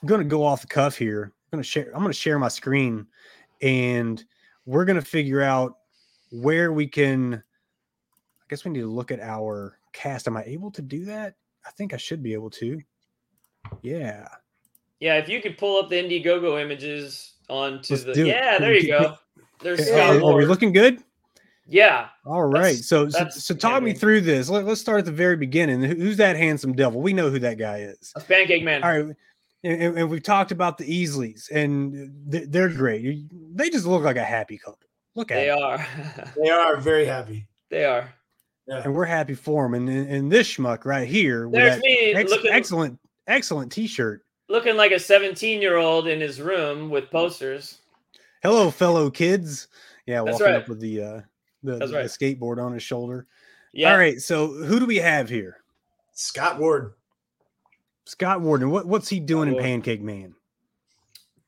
[0.06, 1.34] gonna go off the cuff here.
[1.46, 1.90] I'm gonna share.
[1.94, 3.06] I'm gonna share my screen,
[3.62, 4.24] and
[4.64, 5.78] we're gonna figure out
[6.30, 7.34] where we can.
[7.34, 10.26] I guess we need to look at our cast.
[10.26, 11.34] Am I able to do that?
[11.64, 12.80] I think I should be able to.
[13.82, 14.28] Yeah.
[15.00, 18.26] Yeah, if you could pull up the Indiegogo images onto Let's the it.
[18.26, 19.16] yeah, Can there you go.
[19.60, 21.02] There's Are, we looking good?
[21.68, 22.62] Yeah, All right.
[22.62, 24.48] That's- So, so, that's- so yeah, talk me through this.
[24.48, 25.82] Let, let's start at the very beginning.
[25.82, 27.00] Who's that handsome devil?
[27.02, 28.12] We know who that guy is.
[28.14, 28.84] that's Pancake Man.
[28.84, 29.16] All right.
[29.64, 33.26] And, and- and we've talked about the Easleys, and they're great.
[33.54, 34.78] They just look like a happy couple.
[35.14, 35.62] Look at They it.
[35.62, 35.86] are.
[36.36, 37.46] They are very happy.
[37.70, 38.12] they are.
[38.68, 39.74] And we're happy for them.
[39.74, 43.86] And, and, and this schmuck right here There's that me ex- looking excellent, excellent t
[43.86, 44.24] shirt.
[44.48, 47.78] looking like a 17 year old in his room with posters.
[48.42, 49.68] Hello, fellow kids.
[50.06, 50.62] Yeah, That's walking right.
[50.62, 51.20] up with the, uh,
[51.62, 52.06] the, That's the right.
[52.06, 53.26] skateboard on his shoulder.
[53.72, 53.92] Yeah.
[53.92, 54.20] All right.
[54.20, 55.58] So, who do we have here?
[56.12, 56.92] Scott Ward.
[58.06, 58.70] Scott Warden.
[58.70, 59.64] What, what's he doing in Ward.
[59.64, 60.34] Pancake Man?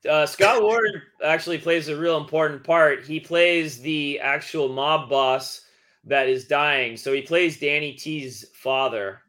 [0.07, 3.03] Uh, Scott Ward actually plays a real important part.
[3.03, 5.61] He plays the actual mob boss
[6.05, 6.95] that is dying.
[6.95, 9.21] So he plays Danny T's father.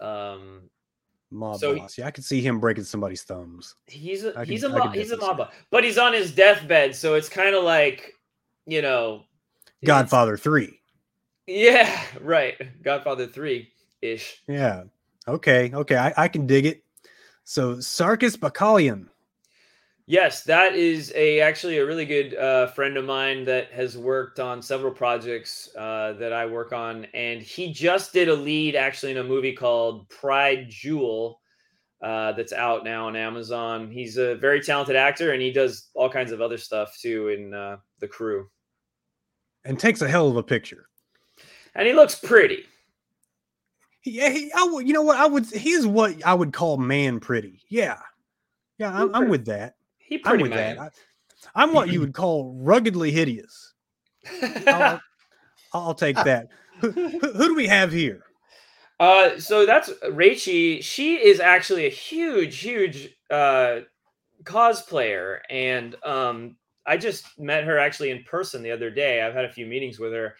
[0.00, 0.62] Um,
[1.30, 1.98] Mob So he- boss.
[1.98, 3.74] Yeah, I could see him breaking somebody's thumbs.
[3.86, 6.94] he's a I he's can- a he's a mob boss, but he's on his deathbed.
[6.94, 8.14] So it's kind of like
[8.66, 9.24] you know,
[9.84, 10.78] Godfather 3.
[11.46, 12.54] Yeah, right.
[12.82, 13.70] Godfather three
[14.02, 14.42] ish.
[14.46, 14.84] Yeah.
[15.28, 15.70] Okay.
[15.72, 15.96] Okay.
[15.96, 16.82] I, I can dig it.
[17.44, 19.08] So Sarkis Bacalian.
[20.06, 24.40] Yes, that is a actually a really good uh, friend of mine that has worked
[24.40, 29.12] on several projects uh, that I work on, and he just did a lead actually
[29.12, 31.42] in a movie called Pride Jewel
[32.02, 33.90] uh, that's out now on Amazon.
[33.90, 37.52] He's a very talented actor, and he does all kinds of other stuff too in
[37.52, 38.48] uh, the crew.
[39.66, 40.88] And takes a hell of a picture.
[41.74, 42.64] And he looks pretty.
[44.04, 44.86] Yeah, he, I would.
[44.86, 45.18] You know what?
[45.18, 45.46] I would.
[45.46, 47.60] He's what I would call man pretty.
[47.68, 47.98] Yeah,
[48.78, 48.92] yeah.
[48.92, 49.74] I'm, I'm with that.
[49.98, 50.76] He I'm pretty with man.
[50.76, 50.94] that.
[51.54, 53.74] I, am what you would call ruggedly hideous.
[54.66, 55.00] I'll,
[55.72, 56.48] I'll take that.
[56.80, 58.22] Who, who, who do we have here?
[59.00, 60.82] Uh, so that's Rachie.
[60.82, 63.80] She is actually a huge, huge uh,
[64.42, 66.56] cosplayer, and um,
[66.86, 69.22] I just met her actually in person the other day.
[69.22, 70.34] I've had a few meetings with her,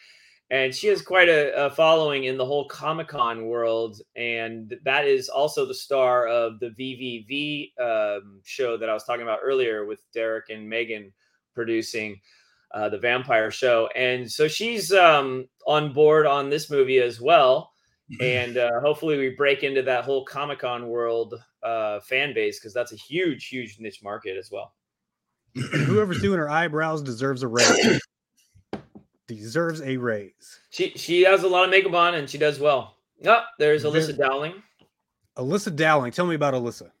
[0.51, 5.05] and she has quite a, a following in the whole Comic Con world, and that
[5.05, 9.85] is also the star of the VVV um, show that I was talking about earlier
[9.85, 11.11] with Derek and Megan
[11.53, 12.19] producing.
[12.71, 17.73] Uh, the vampire show, and so she's um, on board on this movie as well
[18.21, 22.73] and uh, hopefully we break into that whole Comic Con world uh, fan base because
[22.73, 24.73] that's a huge, huge niche market as well.
[25.55, 28.01] Whoever's doing her eyebrows deserves a raise.
[29.35, 30.59] Deserves a raise.
[30.69, 32.95] She she has a lot of makeup on and she does well.
[33.25, 34.63] Oh, there's Alyssa Dowling.
[35.37, 36.11] Alyssa Dowling.
[36.11, 36.91] Tell me about Alyssa.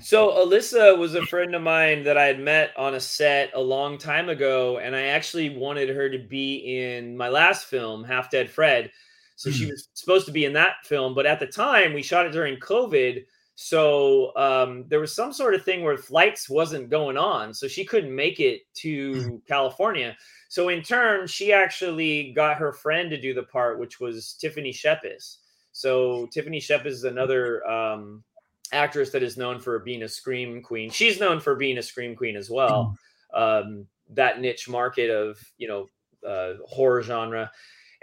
[0.00, 3.60] So Alyssa was a friend of mine that I had met on a set a
[3.60, 8.30] long time ago, and I actually wanted her to be in my last film, Half
[8.30, 8.90] Dead Fred.
[9.34, 9.70] So she hmm.
[9.70, 12.58] was supposed to be in that film, but at the time we shot it during
[12.58, 13.24] COVID.
[13.60, 17.84] So um, there was some sort of thing where flights wasn't going on, so she
[17.84, 20.16] couldn't make it to California.
[20.48, 24.72] So in turn, she actually got her friend to do the part, which was Tiffany
[24.72, 25.38] Shepis.
[25.72, 28.22] So Tiffany Shepis is another um,
[28.70, 30.88] actress that is known for being a scream queen.
[30.88, 32.96] She's known for being a scream queen as well.
[33.34, 35.88] Um, that niche market of you know
[36.24, 37.50] uh, horror genre.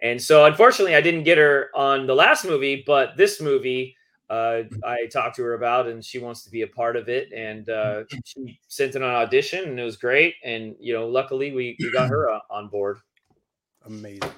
[0.02, 3.96] And so, unfortunately, I didn't get her on the last movie, but this movie
[4.30, 7.32] uh, I talked to her about, and she wants to be a part of it.
[7.32, 10.36] And uh, she sent in an audition, and it was great.
[10.44, 13.00] And you know, luckily, we, we got her uh, on board.
[13.86, 14.32] Amazing.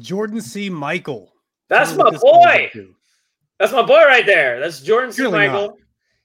[0.00, 0.70] Jordan C.
[0.70, 1.32] Michael.
[1.68, 2.70] That's my what this goes boy.
[3.58, 4.60] That's my boy right there.
[4.60, 5.22] That's Jordan C.
[5.22, 5.68] Really Michael.
[5.68, 5.76] not.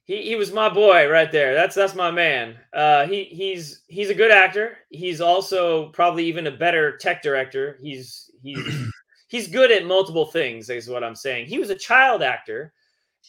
[0.03, 1.53] He, he was my boy right there.
[1.53, 2.55] That's that's my man.
[2.73, 4.77] Uh, he he's he's a good actor.
[4.89, 7.77] He's also probably even a better tech director.
[7.79, 8.57] He's he's
[9.29, 10.69] he's good at multiple things.
[10.69, 11.45] Is what I'm saying.
[11.47, 12.73] He was a child actor,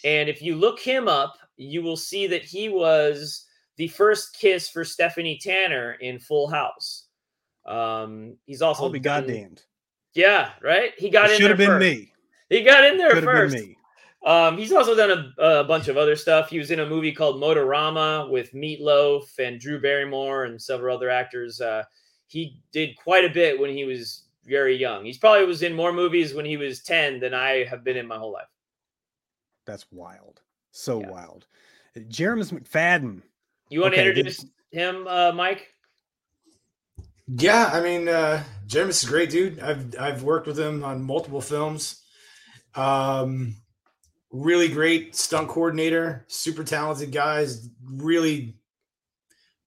[0.04, 4.68] and if you look him up, you will see that he was the first kiss
[4.68, 7.04] for Stephanie Tanner in Full House.
[7.66, 9.62] Um, he's also I'll be done- goddamned.
[10.14, 10.92] Yeah, right.
[10.98, 11.80] He got It in should there have been first.
[12.00, 12.12] me.
[12.48, 13.54] He got in there Could have first.
[13.54, 13.76] been me.
[14.26, 16.50] Um, he's also done a, a bunch of other stuff.
[16.50, 21.08] He was in a movie called Motorama with Meatloaf and Drew Barrymore and several other
[21.08, 21.60] actors.
[21.60, 21.84] Uh,
[22.26, 25.04] he did quite a bit when he was very young.
[25.04, 28.06] He's probably was in more movies when he was 10 than I have been in
[28.06, 28.48] my whole life.
[29.66, 30.40] That's wild.
[30.70, 31.10] So Yeah.
[31.10, 31.46] wild.
[31.96, 33.22] Jeremus McFadden.
[33.68, 35.68] You want Okay, to did- introduce him, uh, Mike?
[37.28, 39.60] Yeah, I mean, uh, Jeremy's a great dude.
[39.60, 42.02] I've I've worked with him on multiple films.
[42.74, 43.56] Um,
[44.32, 47.68] really great stunt coordinator, super talented guys.
[47.84, 48.56] Really,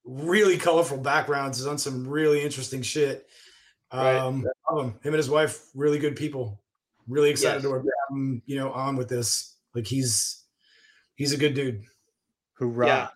[0.04, 1.58] really colorful backgrounds.
[1.58, 3.28] Has done some really interesting shit.
[3.94, 4.16] Right.
[4.16, 4.92] Um, I love him.
[4.92, 6.60] him and his wife, really good people.
[7.08, 7.64] Really excited Yes.
[7.64, 9.56] to work with him, you know, on with this.
[9.76, 10.44] Like he's
[11.16, 11.84] he's a good dude.
[12.60, 12.88] Hoorah.
[12.88, 13.08] Yeah.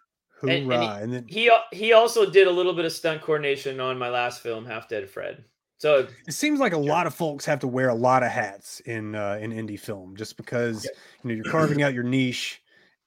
[0.41, 0.53] Hoorah.
[0.53, 3.97] And- And, and then He he also did a little bit of stunt coordination on
[3.97, 5.43] my last film, Half Dead Fred.
[5.79, 8.79] So it seems like a lot of folks have to wear a lot of hats
[8.81, 12.61] in uh, in indie film just because you know you're carving out your niche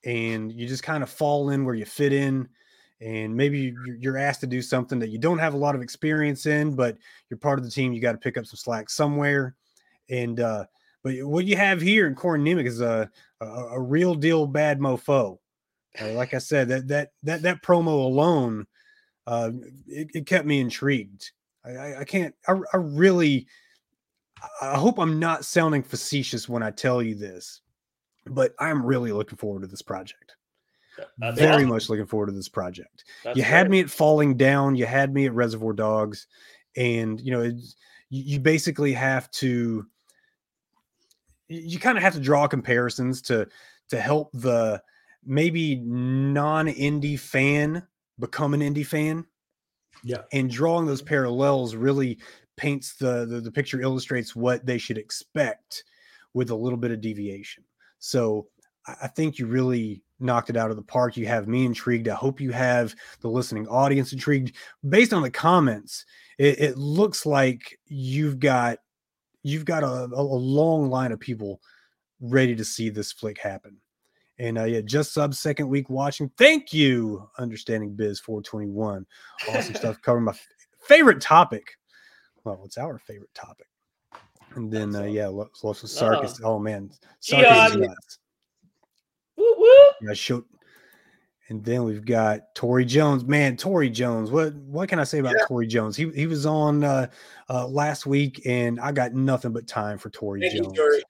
[0.04, 2.48] and you just kind of fall in where you fit in
[3.00, 6.46] and maybe you're- asked to do something that you don't have a lot of experience
[6.46, 6.96] in but
[7.28, 9.54] you're part of the team you got to pick up some slack somewhere
[10.08, 10.64] and uh
[11.02, 13.10] but what you have here in Corin Nemec is a,
[13.40, 15.38] a a real deal bad mofo
[16.00, 18.66] uh, like I said that that that that promo alone
[19.26, 19.50] uh
[19.86, 21.30] it, it kept me intrigued
[21.64, 22.34] I, I, I can't.
[22.48, 23.46] I, I really.
[24.62, 27.60] I hope I'm not sounding facetious when I tell you this,
[28.26, 30.36] but I'm really looking forward to this project.
[31.00, 31.68] Uh, that's Very awesome.
[31.68, 33.04] much looking forward to this project.
[33.24, 34.76] That's you had me at Falling Down.
[34.76, 36.26] You had me at Reservoir Dogs,
[36.76, 37.50] and you know,
[38.10, 39.86] you, basically have to.
[41.48, 43.48] You, kind of have to draw comparisons to
[43.88, 44.82] to help the
[45.24, 47.86] maybe non-indie fan
[48.18, 49.26] become an indie fan
[50.04, 50.22] Yeah.
[50.32, 52.18] and drawing those parallels really
[52.56, 55.84] paints the, the the picture illustrates what they should expect
[56.34, 57.64] with a little bit of deviation
[57.98, 58.46] so
[58.86, 61.16] I think you really knocked it out of the park.
[61.16, 62.08] You have me intrigued.
[62.08, 64.56] I hope you have the listening audience intrigued.
[64.88, 66.04] Based on the comments,
[66.38, 68.78] it, it looks like you've got
[69.42, 71.60] you've got a, a long line of people
[72.20, 73.76] ready to see this flick happen.
[74.38, 76.30] And uh, yeah, just sub second week watching.
[76.38, 79.06] Thank you, understanding biz 421.
[79.50, 80.46] Awesome stuff covering my f-
[80.80, 81.76] favorite topic.
[82.44, 83.66] Well, it's our favorite topic.
[84.54, 86.40] And then uh, yeah, of Sarkis.
[86.42, 86.90] Oh man,
[87.22, 87.80] Sarkis is Gian.
[87.80, 88.18] nuts.
[89.40, 90.14] Woo woo.
[90.14, 90.44] Show.
[91.48, 93.24] And then we've got Tory Jones.
[93.24, 94.30] Man, Tory Jones.
[94.30, 95.46] What what can I say about Yeah.
[95.48, 95.96] Tory Jones?
[95.96, 97.08] He he was on uh,
[97.48, 100.76] uh, last week, and I got nothing but time for Tory Thank you, Jones.
[100.76, 101.02] Tori.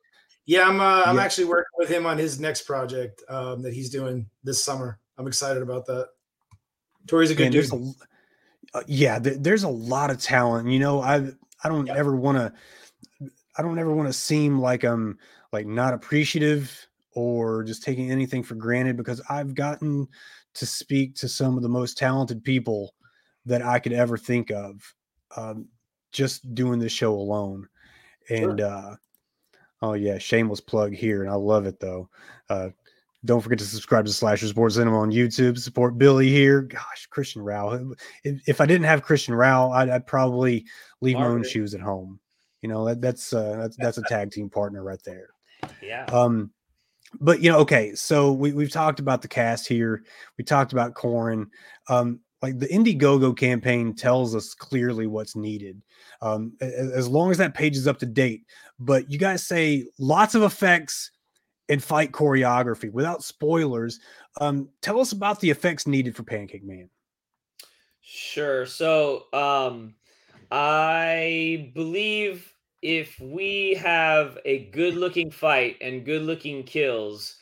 [0.46, 0.80] Yeah, I'm.
[0.80, 1.22] Uh, I'm Yeah.
[1.22, 4.98] actually working with him on his next project um, that he's doing this summer.
[5.18, 6.08] I'm excited about that.
[7.06, 7.72] Tori's a good Man, dude.
[7.72, 10.68] a, uh, yeah, there, there's a lot of talent.
[10.68, 11.96] You know, I I don't Yeah.
[11.96, 15.18] ever want to, I don't ever want to seem like I'm
[15.52, 20.08] like not appreciative or just taking anything for granted because I've gotten
[20.54, 22.94] to speak to some of the most talented people
[23.46, 24.94] that I could ever think of,
[25.36, 25.66] um,
[26.12, 27.68] just doing this show alone.
[28.28, 28.96] And uh,
[29.82, 32.08] oh yeah, shameless plug here, and I love it though.
[32.48, 32.70] Uh,
[33.24, 35.58] don't forget to subscribe to Slasher Sports Cinema on YouTube.
[35.58, 36.62] Support Billy here.
[36.62, 37.92] Gosh, Christian Rao.
[38.24, 40.64] If, if I didn't have Christian Rao, I'd, I'd probably
[41.02, 42.18] leave my own shoes at home.
[42.62, 45.28] You know, that, that's uh, that's that's a tag team partner right there.
[45.82, 46.06] Yeah.
[46.06, 46.50] Um,
[47.18, 50.04] but you know, okay, so we we've talked about the cast here.
[50.38, 51.50] We talked about Corin.
[51.88, 55.82] Um, like the Indiegogo campaign tells us clearly what's needed.
[56.22, 58.44] Um, a- a- as long as that page is up to date.
[58.78, 61.10] But you guys say lots of effects
[61.68, 64.00] and fight choreography without spoilers.
[64.40, 66.88] Um, tell us about the effects needed for Pancake Man.
[68.00, 68.66] Sure.
[68.66, 69.94] So, um,
[70.50, 77.36] I believe if we have a good looking fight and good looking kills,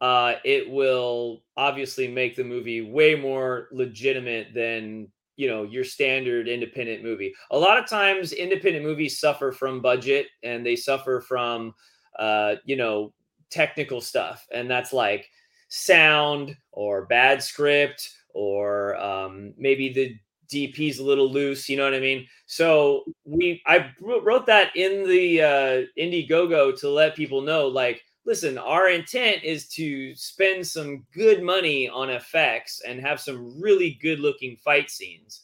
[0.00, 6.46] uh, it will obviously make the movie way more legitimate than you know your standard
[6.48, 7.34] independent movie.
[7.50, 11.74] A lot of times, independent movies suffer from budget and they suffer from
[12.18, 13.12] uh, you know
[13.50, 15.28] technical stuff, and that's like
[15.68, 20.16] sound or bad script or um, maybe the
[20.54, 21.68] DP's a little loose.
[21.68, 22.26] You know what I mean?
[22.46, 28.56] So we I wrote that in the uh, Indiegogo to let people know, like, listen,
[28.58, 34.20] our intent is to spend some good money on effects and have some really good
[34.20, 35.42] looking fight scenes.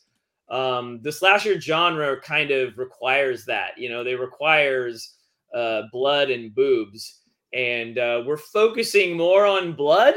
[0.49, 3.79] Um, the slasher genre kind of requires that.
[3.79, 5.16] You know, they requires
[5.55, 10.14] uh, blood and boobs, and uh, we're focusing more on blood.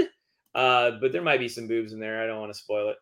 [0.55, 2.21] Uh, but there might be some boobs in there.
[2.21, 2.97] I don't want to spoil it.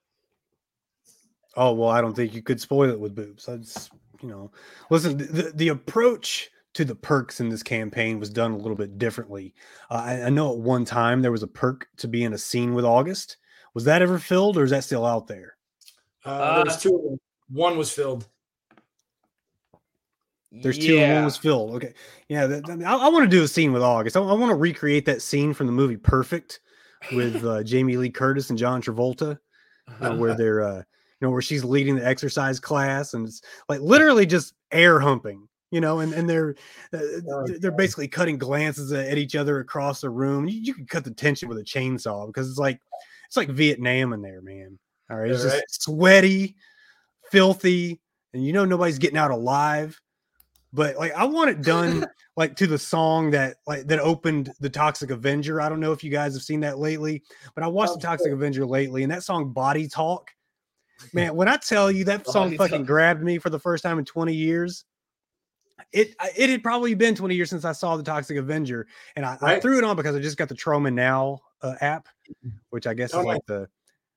[1.55, 3.45] Oh well, I don't think you could spoil it with boobs.
[3.45, 3.89] That's
[4.21, 4.51] you know,
[4.89, 5.17] listen.
[5.17, 9.53] The the approach to the perks in this campaign was done a little bit differently.
[9.89, 12.37] Uh, I, I know at one time there was a perk to be in a
[12.37, 13.37] scene with August.
[13.73, 15.55] Was that ever filled, or is that still out there?
[16.23, 17.19] Uh, there was Uh, two.
[17.49, 18.27] One was filled.
[20.53, 21.75] There's two, and one was filled.
[21.75, 21.93] Okay,
[22.27, 22.45] yeah.
[22.45, 24.17] That, that- I, want to do a scene with August.
[24.17, 26.59] I, want to recreate that scene from the movie Perfect
[27.13, 29.37] with uh, Jamie Lee Curtis and John Travolta.
[30.01, 30.83] you where they're uh you
[31.21, 35.79] know where she's leading the exercise class and it's like literally just air humping you
[35.81, 36.55] know and and they're
[36.93, 40.47] uh, Oh, they're- basically cutting glances at, each other across the room.
[40.47, 42.79] You, you can cut the tension with a chainsaw because it's like
[43.27, 44.77] it's like vietnam in there man.
[45.09, 46.55] All right it's just sweaty
[47.31, 47.99] filthy
[48.33, 49.99] and you know nobody's getting out alive
[50.73, 52.05] but like i want it done
[52.37, 55.59] like to the song that like that opened the toxic avenger.
[55.61, 57.23] I don't know if you guys have seen that lately
[57.55, 60.31] but i watched Oh, the toxic avenger lately and that song body talk
[61.13, 62.87] man when i tell you that song fucking Talk.
[62.87, 64.85] grabbed me for the first time in 20 years
[65.93, 69.37] it it had probably been 20 years since i saw the toxic avenger and i,
[69.41, 72.07] I threw it on because i just got the Troma Now uh, app
[72.69, 73.67] which i guess Oh, is like the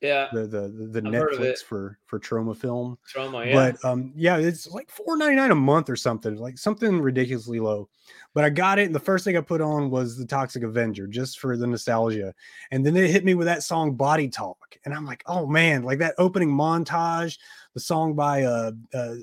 [0.04, 2.98] yeah, the the, the, netflix for for Troma film.
[3.12, 3.46] Troma.
[3.46, 3.54] Yeah.
[3.54, 7.58] but um yeah it's like four ninety nine a month or something like something ridiculously
[7.58, 7.88] low.
[8.34, 11.06] But i got it and the first thing i put on was the toxic avenger
[11.06, 12.34] just for the nostalgia.
[12.70, 15.82] And then it hit me with that song body talk and i'm like oh man
[15.82, 17.38] like that opening montage
[17.72, 19.14] the song by uh uh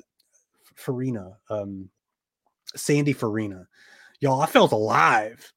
[0.76, 1.90] farina um
[2.76, 3.68] sandy farina.
[4.20, 5.54] Y'all i felt alive.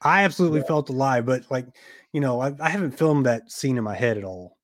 [0.00, 1.66] I absolutely felt alive but like
[2.12, 4.56] you know I, I haven't filmed that scene in my head at all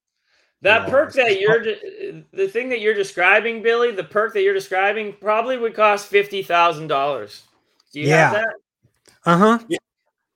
[0.62, 4.34] That Yeah, perk that it's you're de- the thing that you're describing, Billy, the perk
[4.34, 7.42] that you're describing probably would cost fifty thousand dollars.
[7.92, 8.54] Do you have that?
[9.24, 9.58] uh-huh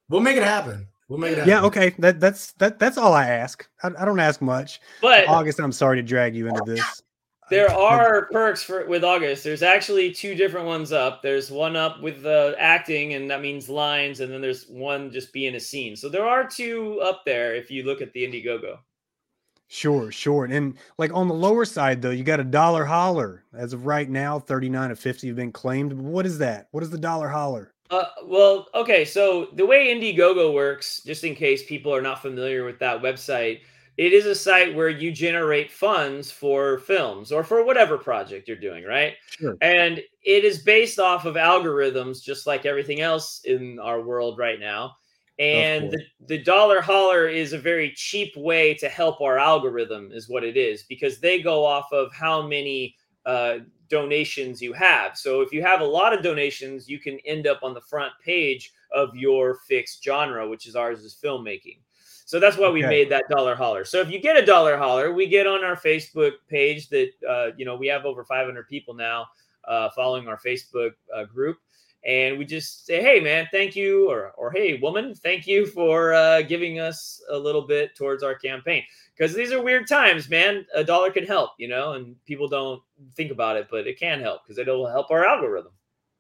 [0.09, 0.87] We'll make it happen.
[1.09, 1.51] We'll make it happen.
[1.51, 1.95] Yeah, okay.
[1.99, 3.69] That that's that that's all I ask.
[3.83, 4.81] I, I don't ask much.
[5.01, 7.03] But August, I'm sorry to drag you into this.
[7.51, 9.45] There are perks for with August.
[9.45, 11.23] There's actually two different ones up.
[11.23, 15.33] There's one up with the acting, and that means lines, and then there's one just
[15.33, 15.97] being a scene.
[15.97, 18.79] So there are two up there if you look at the Indiegogo.
[19.75, 20.45] Sure, sure.
[20.45, 23.43] And like on the lower side though, you got a dollar holler.
[23.55, 25.95] As of right now, 39 of 50 have been claimed.
[25.95, 26.69] What is that?
[26.73, 27.73] What is the dollar holler?
[27.91, 29.07] Uh, well, okay.
[29.07, 33.61] So the way Indiegogo works, just in case people are not familiar with that website,
[33.97, 38.59] it is a site where you generate funds for films or for whatever project you're
[38.59, 39.15] doing, right?
[39.31, 39.57] Sure.
[39.63, 44.61] And it is based off of algorithms, just like everything else in our world right
[44.61, 44.97] now.
[45.39, 50.29] And the, the dollar holler is a very cheap way to help our algorithm, is
[50.29, 53.59] what it is, because they go off of how many uh,
[53.89, 55.17] donations you have.
[55.17, 58.13] So if you have a lot of donations, you can end up on the front
[58.25, 61.79] page of your fixed genre, which is ours is filmmaking.
[62.25, 63.85] So that's why we made that dollar holler.
[63.85, 67.51] So if you get a dollar holler, we get on our Facebook page that uh,
[67.59, 69.27] you know we have over 500 people now
[69.69, 71.59] uh, following our Facebook uh, group,
[72.05, 76.15] and we just say, "Hey, man, thank you," or "or Hey, woman, thank you for
[76.15, 78.83] uh, giving us a little bit towards our campaign."
[79.17, 80.67] Because these are weird times, man.
[80.75, 82.83] A dollar can help, you know, and people don't
[83.15, 85.73] think about it, but it can help because it'll help our algorithm.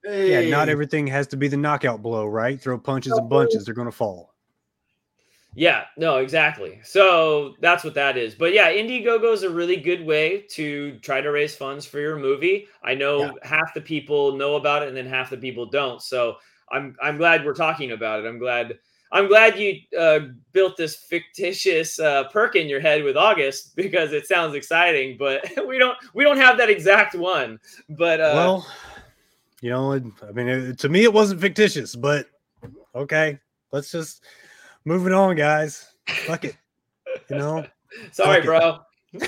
[0.04, 2.60] Yeah, not everything has to be the knockout blow, right?
[2.60, 4.31] Throw punches and bunches, they're gonna fall.
[5.54, 6.80] Yeah, no, exactly.
[6.82, 8.34] So that's what that is.
[8.34, 12.18] But yeah, Indiegogo is a really good way to try to raise funds for your
[12.18, 12.68] movie.
[12.82, 13.32] I know Yeah.
[13.42, 16.00] half the people know about it and then half the people don't.
[16.00, 16.36] So
[16.70, 18.28] I'm I'm glad we're talking about it.
[18.28, 18.78] I'm glad
[19.12, 20.20] I'm glad you uh,
[20.52, 25.44] built this fictitious uh, perk in your head with August because it sounds exciting, but
[25.68, 27.60] we don't we don't have that exact one.
[27.90, 28.66] But uh, well,
[29.60, 32.26] you know, I mean, it, to me, it wasn't fictitious, but
[32.94, 33.38] okay,
[33.70, 34.24] let's just
[34.84, 35.86] move it on, guys.
[36.26, 36.56] Fuck it,
[37.28, 37.66] you know.
[38.12, 38.78] sorry, bro.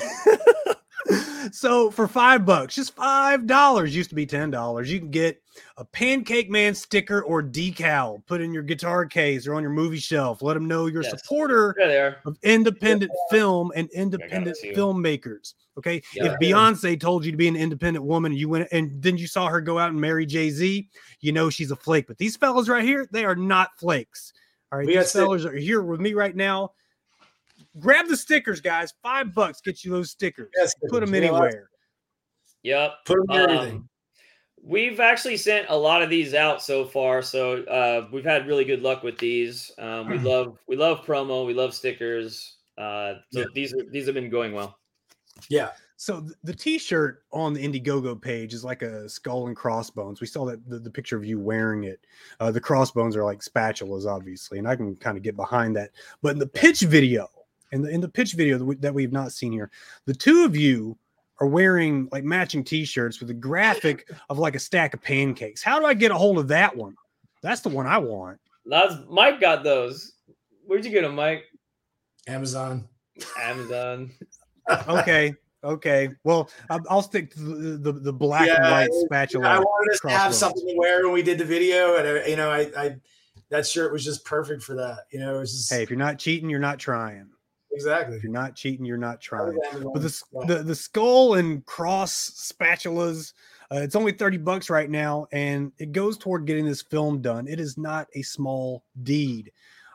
[1.51, 5.41] so for five bucks, just five dollars, used to be ten dollars, you can get
[5.77, 8.25] a Pancake Man sticker or decal.
[8.25, 10.41] Put in your guitar case or on your movie shelf.
[10.41, 12.17] Let them know you're a supporter are.
[12.25, 15.53] of independent film and independent filmmakers.
[15.77, 16.01] Okay.
[16.13, 16.33] Yeah.
[16.33, 19.47] If Beyonce told you to be an independent woman you went and then you saw
[19.47, 20.87] her go out and marry Jay Z,
[21.19, 22.07] you know she's a flake.
[22.07, 24.33] But these fellas right here, they are not flakes.
[24.71, 24.87] All right.
[24.87, 26.71] We got These sti- fellas are here with me right now.
[27.79, 28.93] Grab the stickers, guys.
[29.03, 30.49] Five bucks get you those stickers.
[30.57, 31.69] Yes, Put them you know, that's- anywhere.
[32.63, 32.91] Yep.
[33.05, 33.75] Put 'em in everything.
[33.77, 33.89] Um,
[34.61, 38.65] we've actually sent a lot of these out so far, so uh, we've had really
[38.65, 39.71] good luck with these.
[39.77, 42.57] Um, we love we love promo, we love stickers.
[42.77, 43.45] Uh, so Yeah.
[43.53, 44.79] these are, these have been going well.
[45.49, 45.71] Yeah.
[45.97, 50.19] So the T-shirt on the Indiegogo page is like a skull and crossbones.
[50.19, 52.01] We saw that the, the picture of you wearing it.
[52.39, 55.91] Uh, the crossbones are like spatulas, obviously, and I can kind of get behind that.
[56.21, 57.29] But in the pitch video,
[57.71, 59.71] in the in the pitch video that, we, that we've not seen here,
[60.05, 60.97] the two of you
[61.39, 65.63] are wearing like matching T-shirts with a graphic of like a stack of pancakes.
[65.63, 66.95] How do I get a hold of that one?
[67.41, 68.39] That's the one I want.
[68.65, 70.13] That's Mike got those.
[70.65, 71.43] Where'd you get them, Mike?
[72.27, 72.87] Amazon.
[73.41, 74.11] Amazon.
[74.87, 75.35] Okay.
[75.65, 76.11] Okay.
[76.23, 79.47] Well, I'll, stick to the, the, the black and white spatula.
[79.47, 82.35] I wanted to have something to wear when we did the video, and I, you
[82.35, 82.95] know, I, I
[83.49, 85.05] that shirt was just perfect for that.
[85.11, 87.27] You know, it was just Hey, if you're not cheating, you're not trying.
[87.71, 88.15] exactly.
[88.15, 89.57] If you're not cheating, you're not trying.
[89.91, 93.33] But the, the the skull and cross spatulas,
[93.71, 97.47] uh, it's only 30 bucks right now, and it goes toward getting this film done.
[97.47, 99.51] It is not a small deed.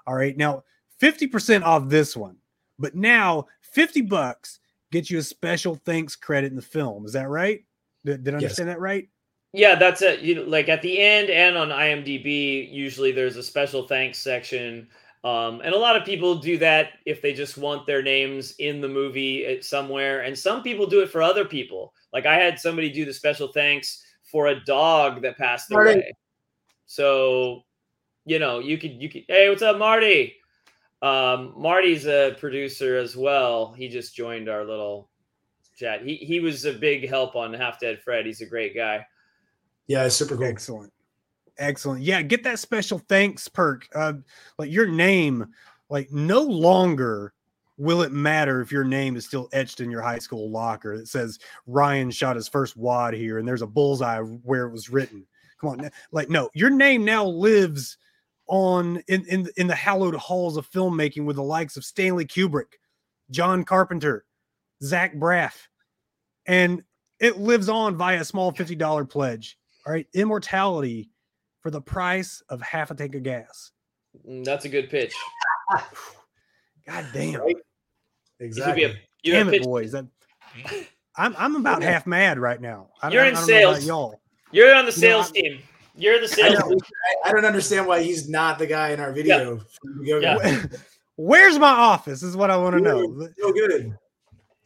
[0.06, 0.36] All right.
[0.36, 0.64] Now,
[1.00, 2.36] 50% off this one,
[2.78, 4.58] but now 50 bucks
[4.93, 7.05] gets you a special thanks credit in the film.
[7.05, 7.64] Is that right?
[8.05, 8.45] Did, did I Yes.
[8.45, 9.09] understand that right?
[9.53, 10.20] Yeah, that's it.
[10.20, 14.88] You know, like at the end and on IMDb, usually there's a special thanks section.
[15.24, 18.80] Um, and a lot of people do that if they just want their names in
[18.80, 20.20] the movie eh, somewhere.
[20.22, 21.93] And some people do it for other people.
[22.12, 25.93] Like I had somebody do the special thanks for a dog that passed Marty.
[25.93, 26.12] away.
[26.86, 27.62] So,
[28.24, 30.36] you know, you could you could hey, what's up, Marty?
[31.03, 33.72] Um, Marty's a producer as well.
[33.72, 35.09] He just joined our little
[35.76, 36.03] chat.
[36.05, 38.26] He he was a big help on Half Dead Fred.
[38.26, 39.07] He's a great guy.
[39.86, 40.44] yeah, super cool.
[40.44, 40.92] Excellent.
[41.59, 42.03] Excellent.
[42.03, 43.88] Yeah, get that special thanks perk.
[43.94, 44.14] Uh,
[44.59, 45.46] like your name,
[45.88, 47.32] like no longer
[47.76, 51.09] will it matter if your name is still etched in your high school locker that
[51.09, 55.26] says Ryan shot his first wad here and there's a bullseye where it was written.
[55.59, 55.90] Come on.
[56.12, 57.96] Like, no, your name now lives
[58.51, 62.74] on in, in in the hallowed halls of filmmaking with the likes of Stanley Kubrick,
[63.30, 64.24] John Carpenter,
[64.82, 65.68] Zach Braff,
[66.46, 66.82] and
[67.20, 69.57] it lives on via a small $50 pledge.
[69.86, 71.11] All right, immortality
[71.61, 73.70] for the price of half a tank of gas.
[74.28, 75.14] Mm, That's a good pitch.
[76.86, 77.40] God damn.
[77.40, 77.57] Right?
[78.40, 78.84] Exactly.
[78.84, 78.94] a
[79.24, 79.62] Damn it, pitch.
[79.62, 79.92] boys.
[79.92, 80.07] That,
[81.16, 82.88] I'm I'm about half mad right now.
[83.03, 83.86] I, You're I, in I don't know about sales.
[83.86, 84.20] y'all.
[84.51, 85.61] You're on the You know, sales team.
[86.01, 86.78] You're the I, sales know, team.
[87.24, 89.59] I, I don't understand why he's not the guy in our video.
[89.59, 90.05] from.
[90.05, 90.64] Yeah.
[91.16, 92.22] Where's my office?
[92.22, 93.28] Is what I want to know.
[93.38, 93.94] So good.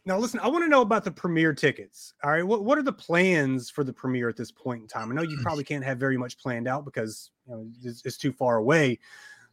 [0.07, 2.15] Now, listen, I want to know about the premiere tickets.
[2.23, 5.11] All right, what what are the plans for the premiere at this point in time?
[5.11, 8.17] I know you probably can't have very much planned out because you know it's, it's
[8.17, 9.01] too far away.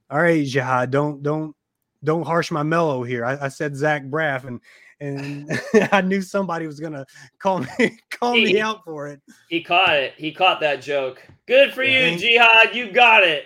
[0.09, 1.55] All right, Jihad, don't don't
[2.03, 3.25] don't harsh my mellow here.
[3.25, 4.59] I, I said Zach Braff, and
[5.01, 5.49] and
[5.91, 7.05] I knew somebody was gonna
[7.39, 9.21] call me call me out for it.
[9.49, 10.13] He caught it.
[10.15, 11.21] He caught that joke.
[11.47, 12.73] Good for you, Jihad.
[12.73, 13.45] You got it.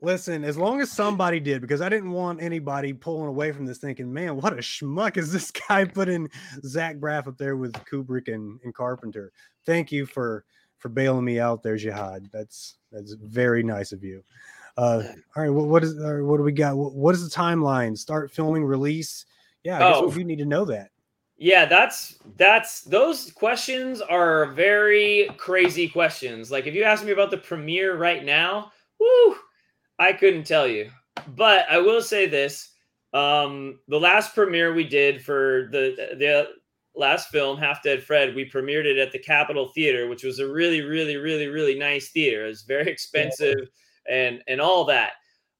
[0.00, 3.78] Listen, as long as somebody did, because I didn't want anybody pulling away from this
[3.78, 6.28] thinking, man, what a schmuck is this guy putting
[6.64, 9.30] Zach Braff up there with Kubrick and, and Carpenter.
[9.66, 10.44] Thank you for
[10.78, 12.28] for bailing me out there, Jihad.
[12.32, 14.22] That's that's very nice of you.
[14.76, 15.02] Uh,
[15.36, 16.76] all right, what, what is what do we got?
[16.76, 17.96] What, what is the timeline?
[17.98, 19.26] Start filming, release?
[19.64, 20.08] Yeah, I guess Oh.
[20.08, 20.90] we need to know that.
[21.42, 26.52] Yeah, that's that's those questions are very crazy questions.
[26.52, 28.70] Like if you ask me about the premiere right now,
[29.00, 29.34] whoo,
[29.98, 30.88] I couldn't tell you.
[31.34, 32.70] But I will say this.
[33.12, 36.46] Um the last premiere we did for the the
[36.94, 40.46] last film, Half Dead Fred, we premiered it at the Capitol Theater, which was a
[40.48, 42.44] really, really, really, really nice theater.
[42.44, 43.68] It was very expensive
[44.08, 45.14] and and all that.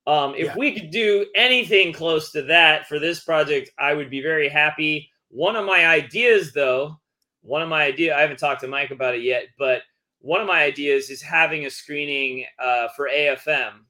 [0.07, 0.55] Um, if Yeah.
[0.57, 5.09] we could do anything close to that for this project, I would be very happy.
[5.33, 7.01] One of my ideas, though,
[7.41, 9.80] one of my idea, I haven't talked to Mike about it yet, but
[10.20, 13.80] one of my ideas is having a screening uh, for AFM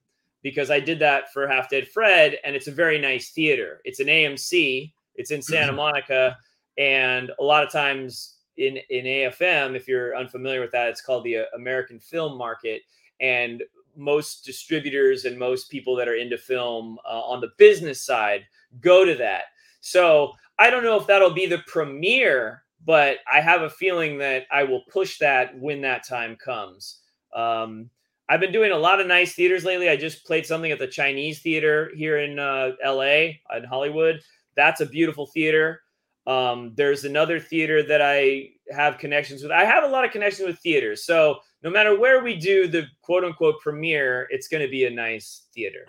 [0.43, 3.81] because I did that for Half Dead Fred, and it's a very nice theater.
[3.85, 4.93] It's an AMC.
[5.17, 6.37] It's in Santa Monica,
[6.79, 11.25] and a lot of times in in AFM, if you're unfamiliar with that, it's called
[11.25, 12.83] the uh, American Film Market,
[13.21, 13.65] and
[13.97, 18.47] most distributors and most people that are into film uh, on the business side
[18.81, 19.45] go to that.
[19.81, 20.33] So
[20.63, 24.63] I don't know if that'll be the premiere, but I have a feeling that I
[24.63, 27.01] will push that when that time comes.
[27.35, 27.91] Um,
[28.29, 29.89] I've been doing a lot of nice theaters lately.
[29.89, 34.21] I just played something at the Chinese Theater here in uh, LA, in Hollywood.
[34.55, 35.81] That's a beautiful theater.
[36.29, 39.51] Um, there's another theater that I have connections with.
[39.51, 41.05] I have a lot of connections with theaters.
[41.05, 44.91] So no matter where we do the quote unquote premiere, it's going to be a
[44.91, 45.89] nice theater.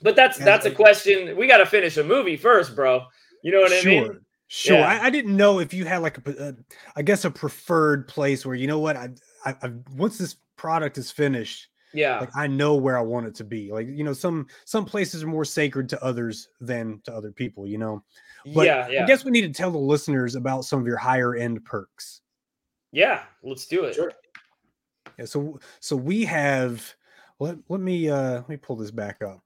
[0.00, 1.36] But that's that's a question.
[1.36, 3.06] We got to finish a movie first, bro.
[3.44, 3.90] You know what I sure.
[3.92, 4.20] mean?
[4.48, 4.78] Sure.
[4.78, 4.88] Yeah.
[4.88, 6.54] I, I didn't know if you had like a, p- a-
[6.96, 9.10] I guess a preferred place where you know what I,
[9.44, 12.20] I, I once this product is finished, Yeah.
[12.20, 13.70] like I know where I want it to be.
[13.72, 17.66] Like you know, some some places are more sacred to others than to other people.
[17.66, 18.02] You know,
[18.54, 18.88] but yeah.
[18.88, 19.04] Yeah.
[19.04, 22.20] I guess we need to tell the listeners about some of your higher end perks.
[22.92, 23.24] yeah.
[23.42, 23.94] Let's do it.
[23.94, 24.12] Sure.
[25.18, 26.94] Yeah, so so we have.
[27.40, 29.42] Let let me uh let me pull this back up.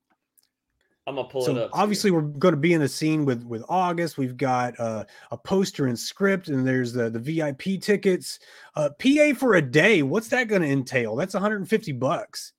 [1.09, 1.71] I'm gonna pull it so up.
[1.71, 1.79] too.
[1.79, 5.37] obviously we're going to be in a scene with with august we've got uh, a
[5.37, 8.39] poster and script and there's the the vip tickets
[8.77, 12.53] uh pa for a day what's that going to entail that's 150 bucks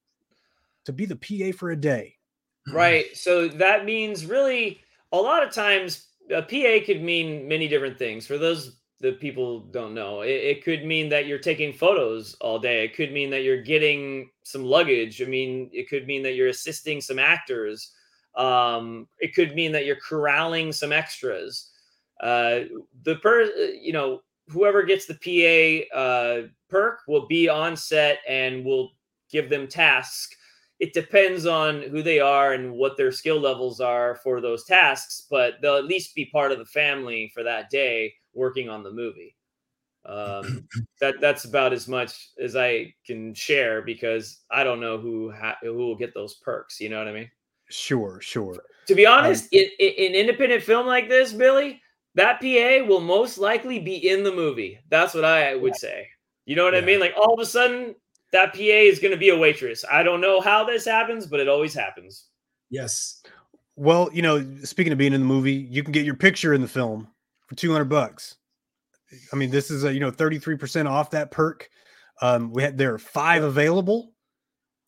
[0.86, 2.16] to be the pa for a day
[2.74, 3.16] Right.
[3.16, 4.82] So that means really
[5.12, 8.28] a lot of times a PA could mean many different things.
[8.28, 12.60] For those the people don't know, it, it could mean that you're taking photos all
[12.60, 12.84] day.
[12.84, 15.22] It could mean that you're getting some luggage.
[15.22, 17.94] I mean, it could mean that you're assisting some actors.
[18.36, 21.72] Um, it could mean that you're corralling some extras.
[22.22, 22.62] Uh,
[23.04, 23.44] the per,
[23.82, 28.92] you know, whoever gets the PA uh, perk will be on set and will
[29.32, 30.36] give them tasks
[30.80, 35.28] it depends on who they are and what their skill levels are for those tasks,
[35.30, 38.92] but they'll at least be part of the family for that day working on the
[38.92, 39.36] movie.
[40.06, 40.68] Um,
[41.02, 45.58] that that's about as much as I can share because I don't know who ha-
[45.62, 46.80] who will get those perks.
[46.80, 47.32] You know what I mean?
[47.70, 48.56] Sure sure
[48.88, 51.82] To be honest, in, in in independent film like this, Billy,
[52.16, 54.80] that PA will most likely be in the movie.
[54.90, 56.08] That's what I would say.
[56.46, 57.00] You know what I mean?
[57.00, 57.96] Like all of a sudden,
[58.32, 59.86] that PA is going to be a waitress.
[59.92, 62.26] I don't know how this happens, but it always happens.
[62.72, 63.22] Yes.
[63.76, 66.62] well you know speaking of being in the movie you can get your picture in
[66.62, 67.08] the film
[67.48, 68.36] for 200 bucks
[69.32, 71.70] i mean this is a you know 33% off that perk
[72.22, 74.12] um we had there are five available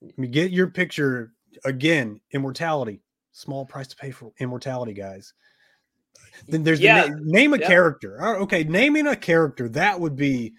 [0.04, 1.34] I mean, get your picture
[1.66, 3.02] again immortality
[3.32, 5.34] small price to pay for immortality guys
[6.48, 7.04] then there's Yeah.
[7.04, 7.68] the na- name a Yeah.
[7.68, 10.54] character All right, okay naming a character that would be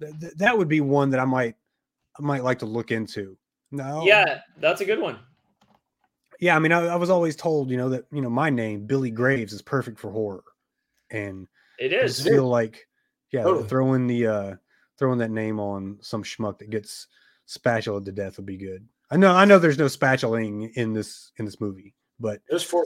[0.00, 1.56] th- th- that would be one that i might
[2.18, 3.36] i might like to look into
[3.70, 5.18] no Yeah, that's a good one.
[6.40, 8.86] yeah i mean I, I was always told you know that you know my name
[8.86, 10.44] billy graves is perfect for horror
[11.10, 12.02] and it is.
[12.02, 12.86] I just feel like
[13.32, 13.68] yeah Totally.
[13.68, 14.54] throwing the uh
[14.98, 17.08] throwing that name on some schmuck that gets
[17.46, 21.32] spatula to death would be good i know i know there's no spatulaing in this
[21.38, 22.84] in this movie but There's four.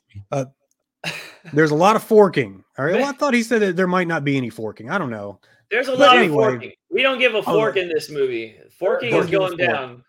[1.52, 4.08] there's a lot of forking all right well i thought he said that there might
[4.08, 6.72] not be any forking i don't know There's a But lot anyway- of forking.
[6.90, 8.56] We don't give a fork in this movie.
[8.78, 9.70] Forking is Forking is going fork.
[9.70, 10.04] down.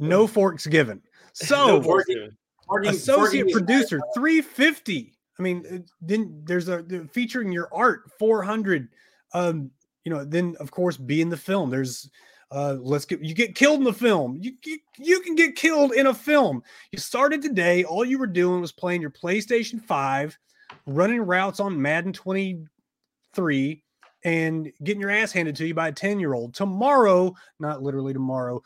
[0.00, 1.00] No forks given.
[1.34, 2.30] So forks forking-
[2.66, 8.88] Forking- associate forking producer 350 i mean uh, then there's a featuring your art 400
[9.34, 9.70] um
[10.04, 12.08] you know then of course be in the film there's
[12.50, 15.92] uh let's get you get killed in the film you, you you can get killed
[15.92, 20.38] in a film you started today all you were doing was playing your playstation 5
[20.86, 23.82] running routes on madden 23
[24.24, 28.12] and getting your ass handed to you by a 10 year old tomorrow not literally
[28.12, 28.62] tomorrow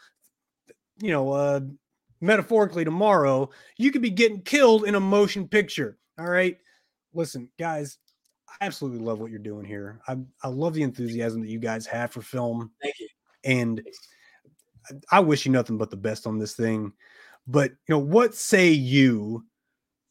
[1.01, 1.61] you know uh
[2.20, 5.99] metaphorically tomorrow, you could be getting killed in a motion picture.
[6.18, 6.57] All right.
[7.14, 7.99] Listen, guys,
[8.49, 10.01] I absolutely love what you're doing here.
[10.09, 12.70] I, I love the enthusiasm that you guys have for film.
[12.83, 13.08] Thank you.
[13.45, 13.86] And
[15.11, 16.93] I- wish you nothing but the best on this thing.
[17.47, 19.45] But, you know, what say you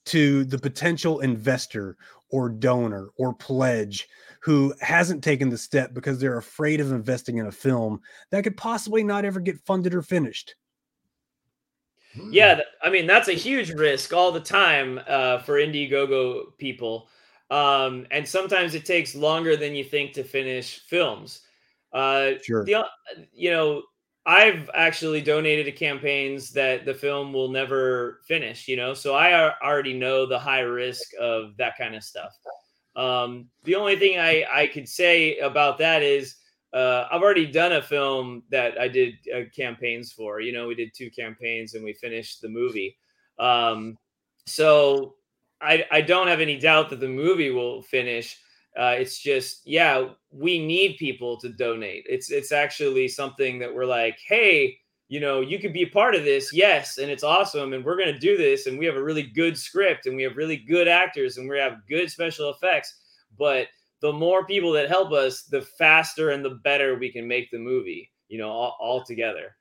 [0.06, 1.98] to the potential investor
[2.30, 4.08] or donor or pledge
[4.42, 8.00] who hasn't taken the step because they're afraid of investing in a film
[8.32, 10.56] that could possibly not ever get funded or finished?
[12.32, 17.10] Yeah, I mean that's a huge risk all the time uh, for Indiegogo people,
[17.52, 21.42] um, and sometimes it takes longer than you think to finish films.
[21.94, 22.66] Uh, Sure.
[22.66, 22.86] the,
[23.34, 23.84] you know,
[24.26, 28.68] I've actually donated to campaigns that the film will never finish.
[28.68, 32.34] You know, so I already know the high risk of that kind of stuff.
[32.96, 36.36] Um, the only thing I I could say about that is
[36.74, 40.42] uh, I've already done a film that I did uh, campaigns for.
[40.42, 42.98] You know, we did two campaigns and we finished the movie.
[43.40, 43.98] Um,
[44.46, 45.16] so
[45.62, 48.38] I, I don't have any doubt that the movie will finish.
[48.78, 52.06] Uh, it's just, yeah, we need people to donate.
[52.08, 54.78] It's it's actually something that we're like, hey,
[55.10, 57.98] you know, you could be a part of this, yes, and it's awesome, and we're
[57.98, 60.88] gonna do this, and we have a really good script, and we have really good
[60.88, 62.94] actors, and we have good special effects,
[63.38, 63.68] but
[64.02, 67.58] the more people that help us, the faster and the better we can make the
[67.58, 69.56] movie, you know, all, all together.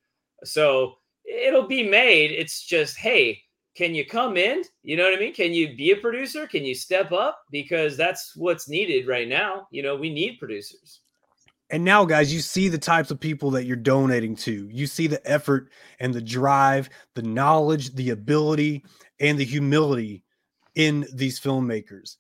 [0.45, 2.33] So it'll be made.
[2.33, 3.41] It's just, hey,
[3.77, 4.63] can you come in?
[4.83, 5.35] You know what I mean?
[5.35, 6.47] Can you be a producer?
[6.47, 7.43] Can you step up?
[7.51, 9.69] Because that's what's needed right now.
[9.71, 11.01] You know, we need producers.
[11.69, 14.69] And now, guys, you see the types of people that you're donating to.
[14.73, 15.71] You see the effort
[16.01, 18.85] and the drive, the knowledge, the ability,
[19.21, 20.23] and the humility
[20.77, 22.17] in these filmmakers.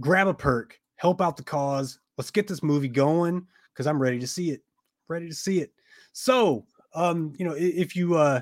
[0.00, 2.00] Grab a perk, help out the cause.
[2.16, 4.62] Let's get this movie going because I'm ready to see it.
[5.06, 5.72] Ready to see it.
[6.12, 8.40] So, um, you know, if you uh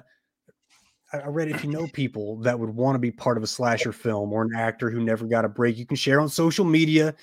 [1.12, 3.92] I read if you know people that would want to be part of a slasher
[3.92, 7.14] film or an actor who never got a break, you can share on social media,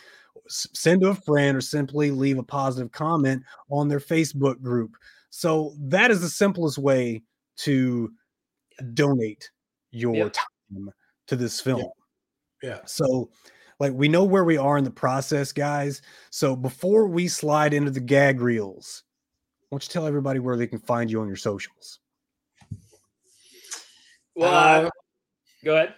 [0.47, 4.97] send to a friend, or simply leave a positive comment on their Facebook group.
[5.29, 7.23] So that is the simplest way
[7.57, 8.11] to
[8.93, 9.49] donate
[9.91, 10.33] your Yep.
[10.33, 10.89] time
[11.27, 11.85] to this film.
[12.61, 12.79] Yeah.
[12.85, 13.29] So,
[13.79, 16.01] like, we know where we are in the process, guys.
[16.29, 19.03] So, before we slide into the gag reels,
[19.69, 21.99] why don't you tell everybody where they can find you on your socials?
[24.37, 24.89] Well, Uh,
[25.65, 25.95] go ahead.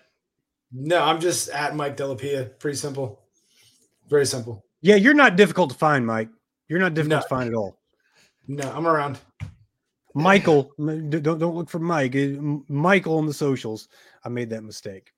[0.72, 2.46] No, I'm just at Mike Della Pia.
[2.46, 3.22] Pretty simple.
[4.08, 4.66] Very simple.
[4.82, 6.30] Yeah, you're not difficult to find, Mike.
[6.68, 7.24] You're not difficult No.
[7.24, 7.80] to find at all.
[8.48, 9.20] No, I'm around.
[10.16, 12.16] Michael, don't don't look for Mike.
[12.16, 13.90] Uh, Michael on the socials.
[14.24, 15.12] I made that mistake.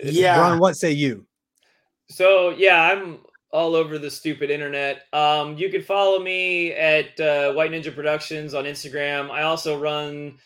[0.00, 0.38] Yeah.
[0.40, 1.26] Ron, what say you?
[2.08, 3.20] So yeah, I'm
[3.52, 5.02] all over the stupid internet.
[5.12, 9.30] Um, you can follow me at uh, White Ninja Productions on Instagram.
[9.30, 10.38] I also run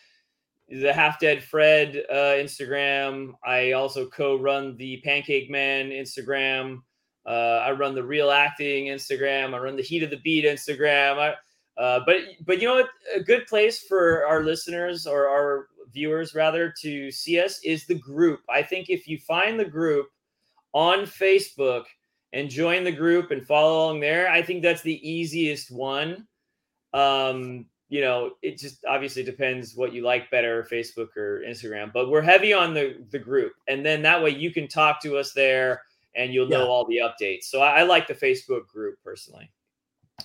[0.69, 3.33] the Half Dead Fred uh, Instagram.
[3.45, 6.79] I also co-run the Pancake Man Instagram.
[7.25, 9.53] Uh, I run the Real Acting Instagram.
[9.53, 11.17] I run the Heat of the Beat Instagram.
[11.17, 12.89] I, uh, but but you know what?
[13.15, 17.95] A good place for our listeners or our viewers rather to see us is the
[17.95, 18.41] group.
[18.49, 20.07] I think if you find the group
[20.73, 21.83] on Facebook
[22.33, 26.27] and join the group and follow along there, I think that's the easiest one.
[26.93, 31.91] Um, you know, it just obviously depends what you like better, Facebook or Instagram.
[31.93, 35.17] But we're heavy on the the group, and then that way you can talk to
[35.17, 35.81] us there,
[36.15, 37.43] and you'll know all the updates.
[37.45, 39.49] So I, I like the Facebook group personally,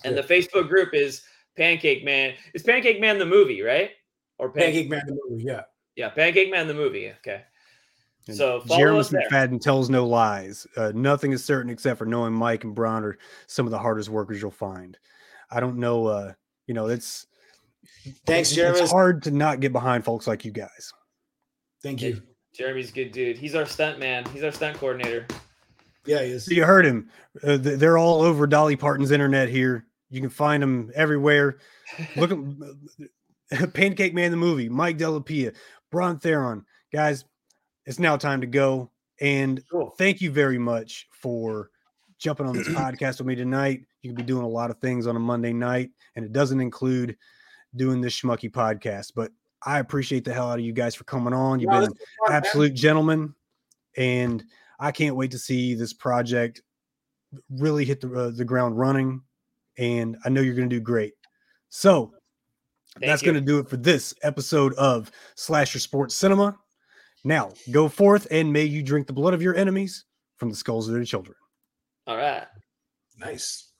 [0.03, 1.23] and the Facebook group is
[1.55, 2.33] Pancake Man.
[2.53, 3.91] It's Pancake Man the movie, right?
[4.37, 5.43] Or Pan- Pancake Man the movie.
[5.43, 5.61] Yeah.
[5.95, 7.11] Yeah, Pancake Man the movie.
[7.19, 7.43] Okay.
[8.27, 8.99] And So Jeremy.
[8.99, 10.65] McFadden tells no lies.
[10.75, 14.09] Uh, nothing is certain except for knowing Mike and Bron are some of the hardest
[14.09, 14.97] workers you'll find.
[15.51, 16.07] I don't know.
[16.07, 16.33] Uh,
[16.65, 17.27] you know, it's
[18.25, 18.79] Thanks, Jeremy.
[18.79, 20.91] It's hard to not get behind folks like you guys.
[21.81, 22.21] Thank you.
[22.55, 23.37] Jeremy's a good dude.
[23.37, 24.25] He's our stunt man.
[24.33, 25.25] He's our stunt coordinator.
[26.05, 26.45] Yeah, he is.
[26.45, 27.09] So you heard him.
[27.41, 29.85] Uh, they're all over Dolly Parton's internet here.
[30.09, 31.57] You can find them everywhere.
[32.15, 35.53] Look at Pancake Man the movie, Mike Della Pia,
[35.91, 36.65] Bron Theron.
[36.91, 37.25] Guys,
[37.85, 38.91] it's now time to go.
[39.21, 39.93] And Cool.
[39.97, 41.69] thank you very much for
[42.19, 43.81] jumping on this podcast with me tonight.
[44.01, 46.59] You can be doing a lot of things on a Monday night, and it doesn't
[46.59, 47.15] include
[47.75, 49.13] doing this schmucky podcast.
[49.15, 49.31] But
[49.65, 51.59] I appreciate the hell out of you guys for coming on.
[51.59, 52.43] You've No, been this was fun, man.
[52.43, 53.33] absolute gentlemen,
[53.97, 54.43] and
[54.79, 56.61] I can't wait to see this project
[57.49, 59.21] really hit the uh, the ground running.
[59.77, 61.13] And I know you're going to do great.
[61.69, 62.13] So
[62.99, 66.55] Thank that's going to do it for this episode of Slasher Sports Cinema.
[67.23, 70.05] Now go forth and may you drink the blood of your enemies
[70.37, 71.35] from the skulls of their children.
[72.05, 72.45] All right.
[73.17, 73.71] Nice.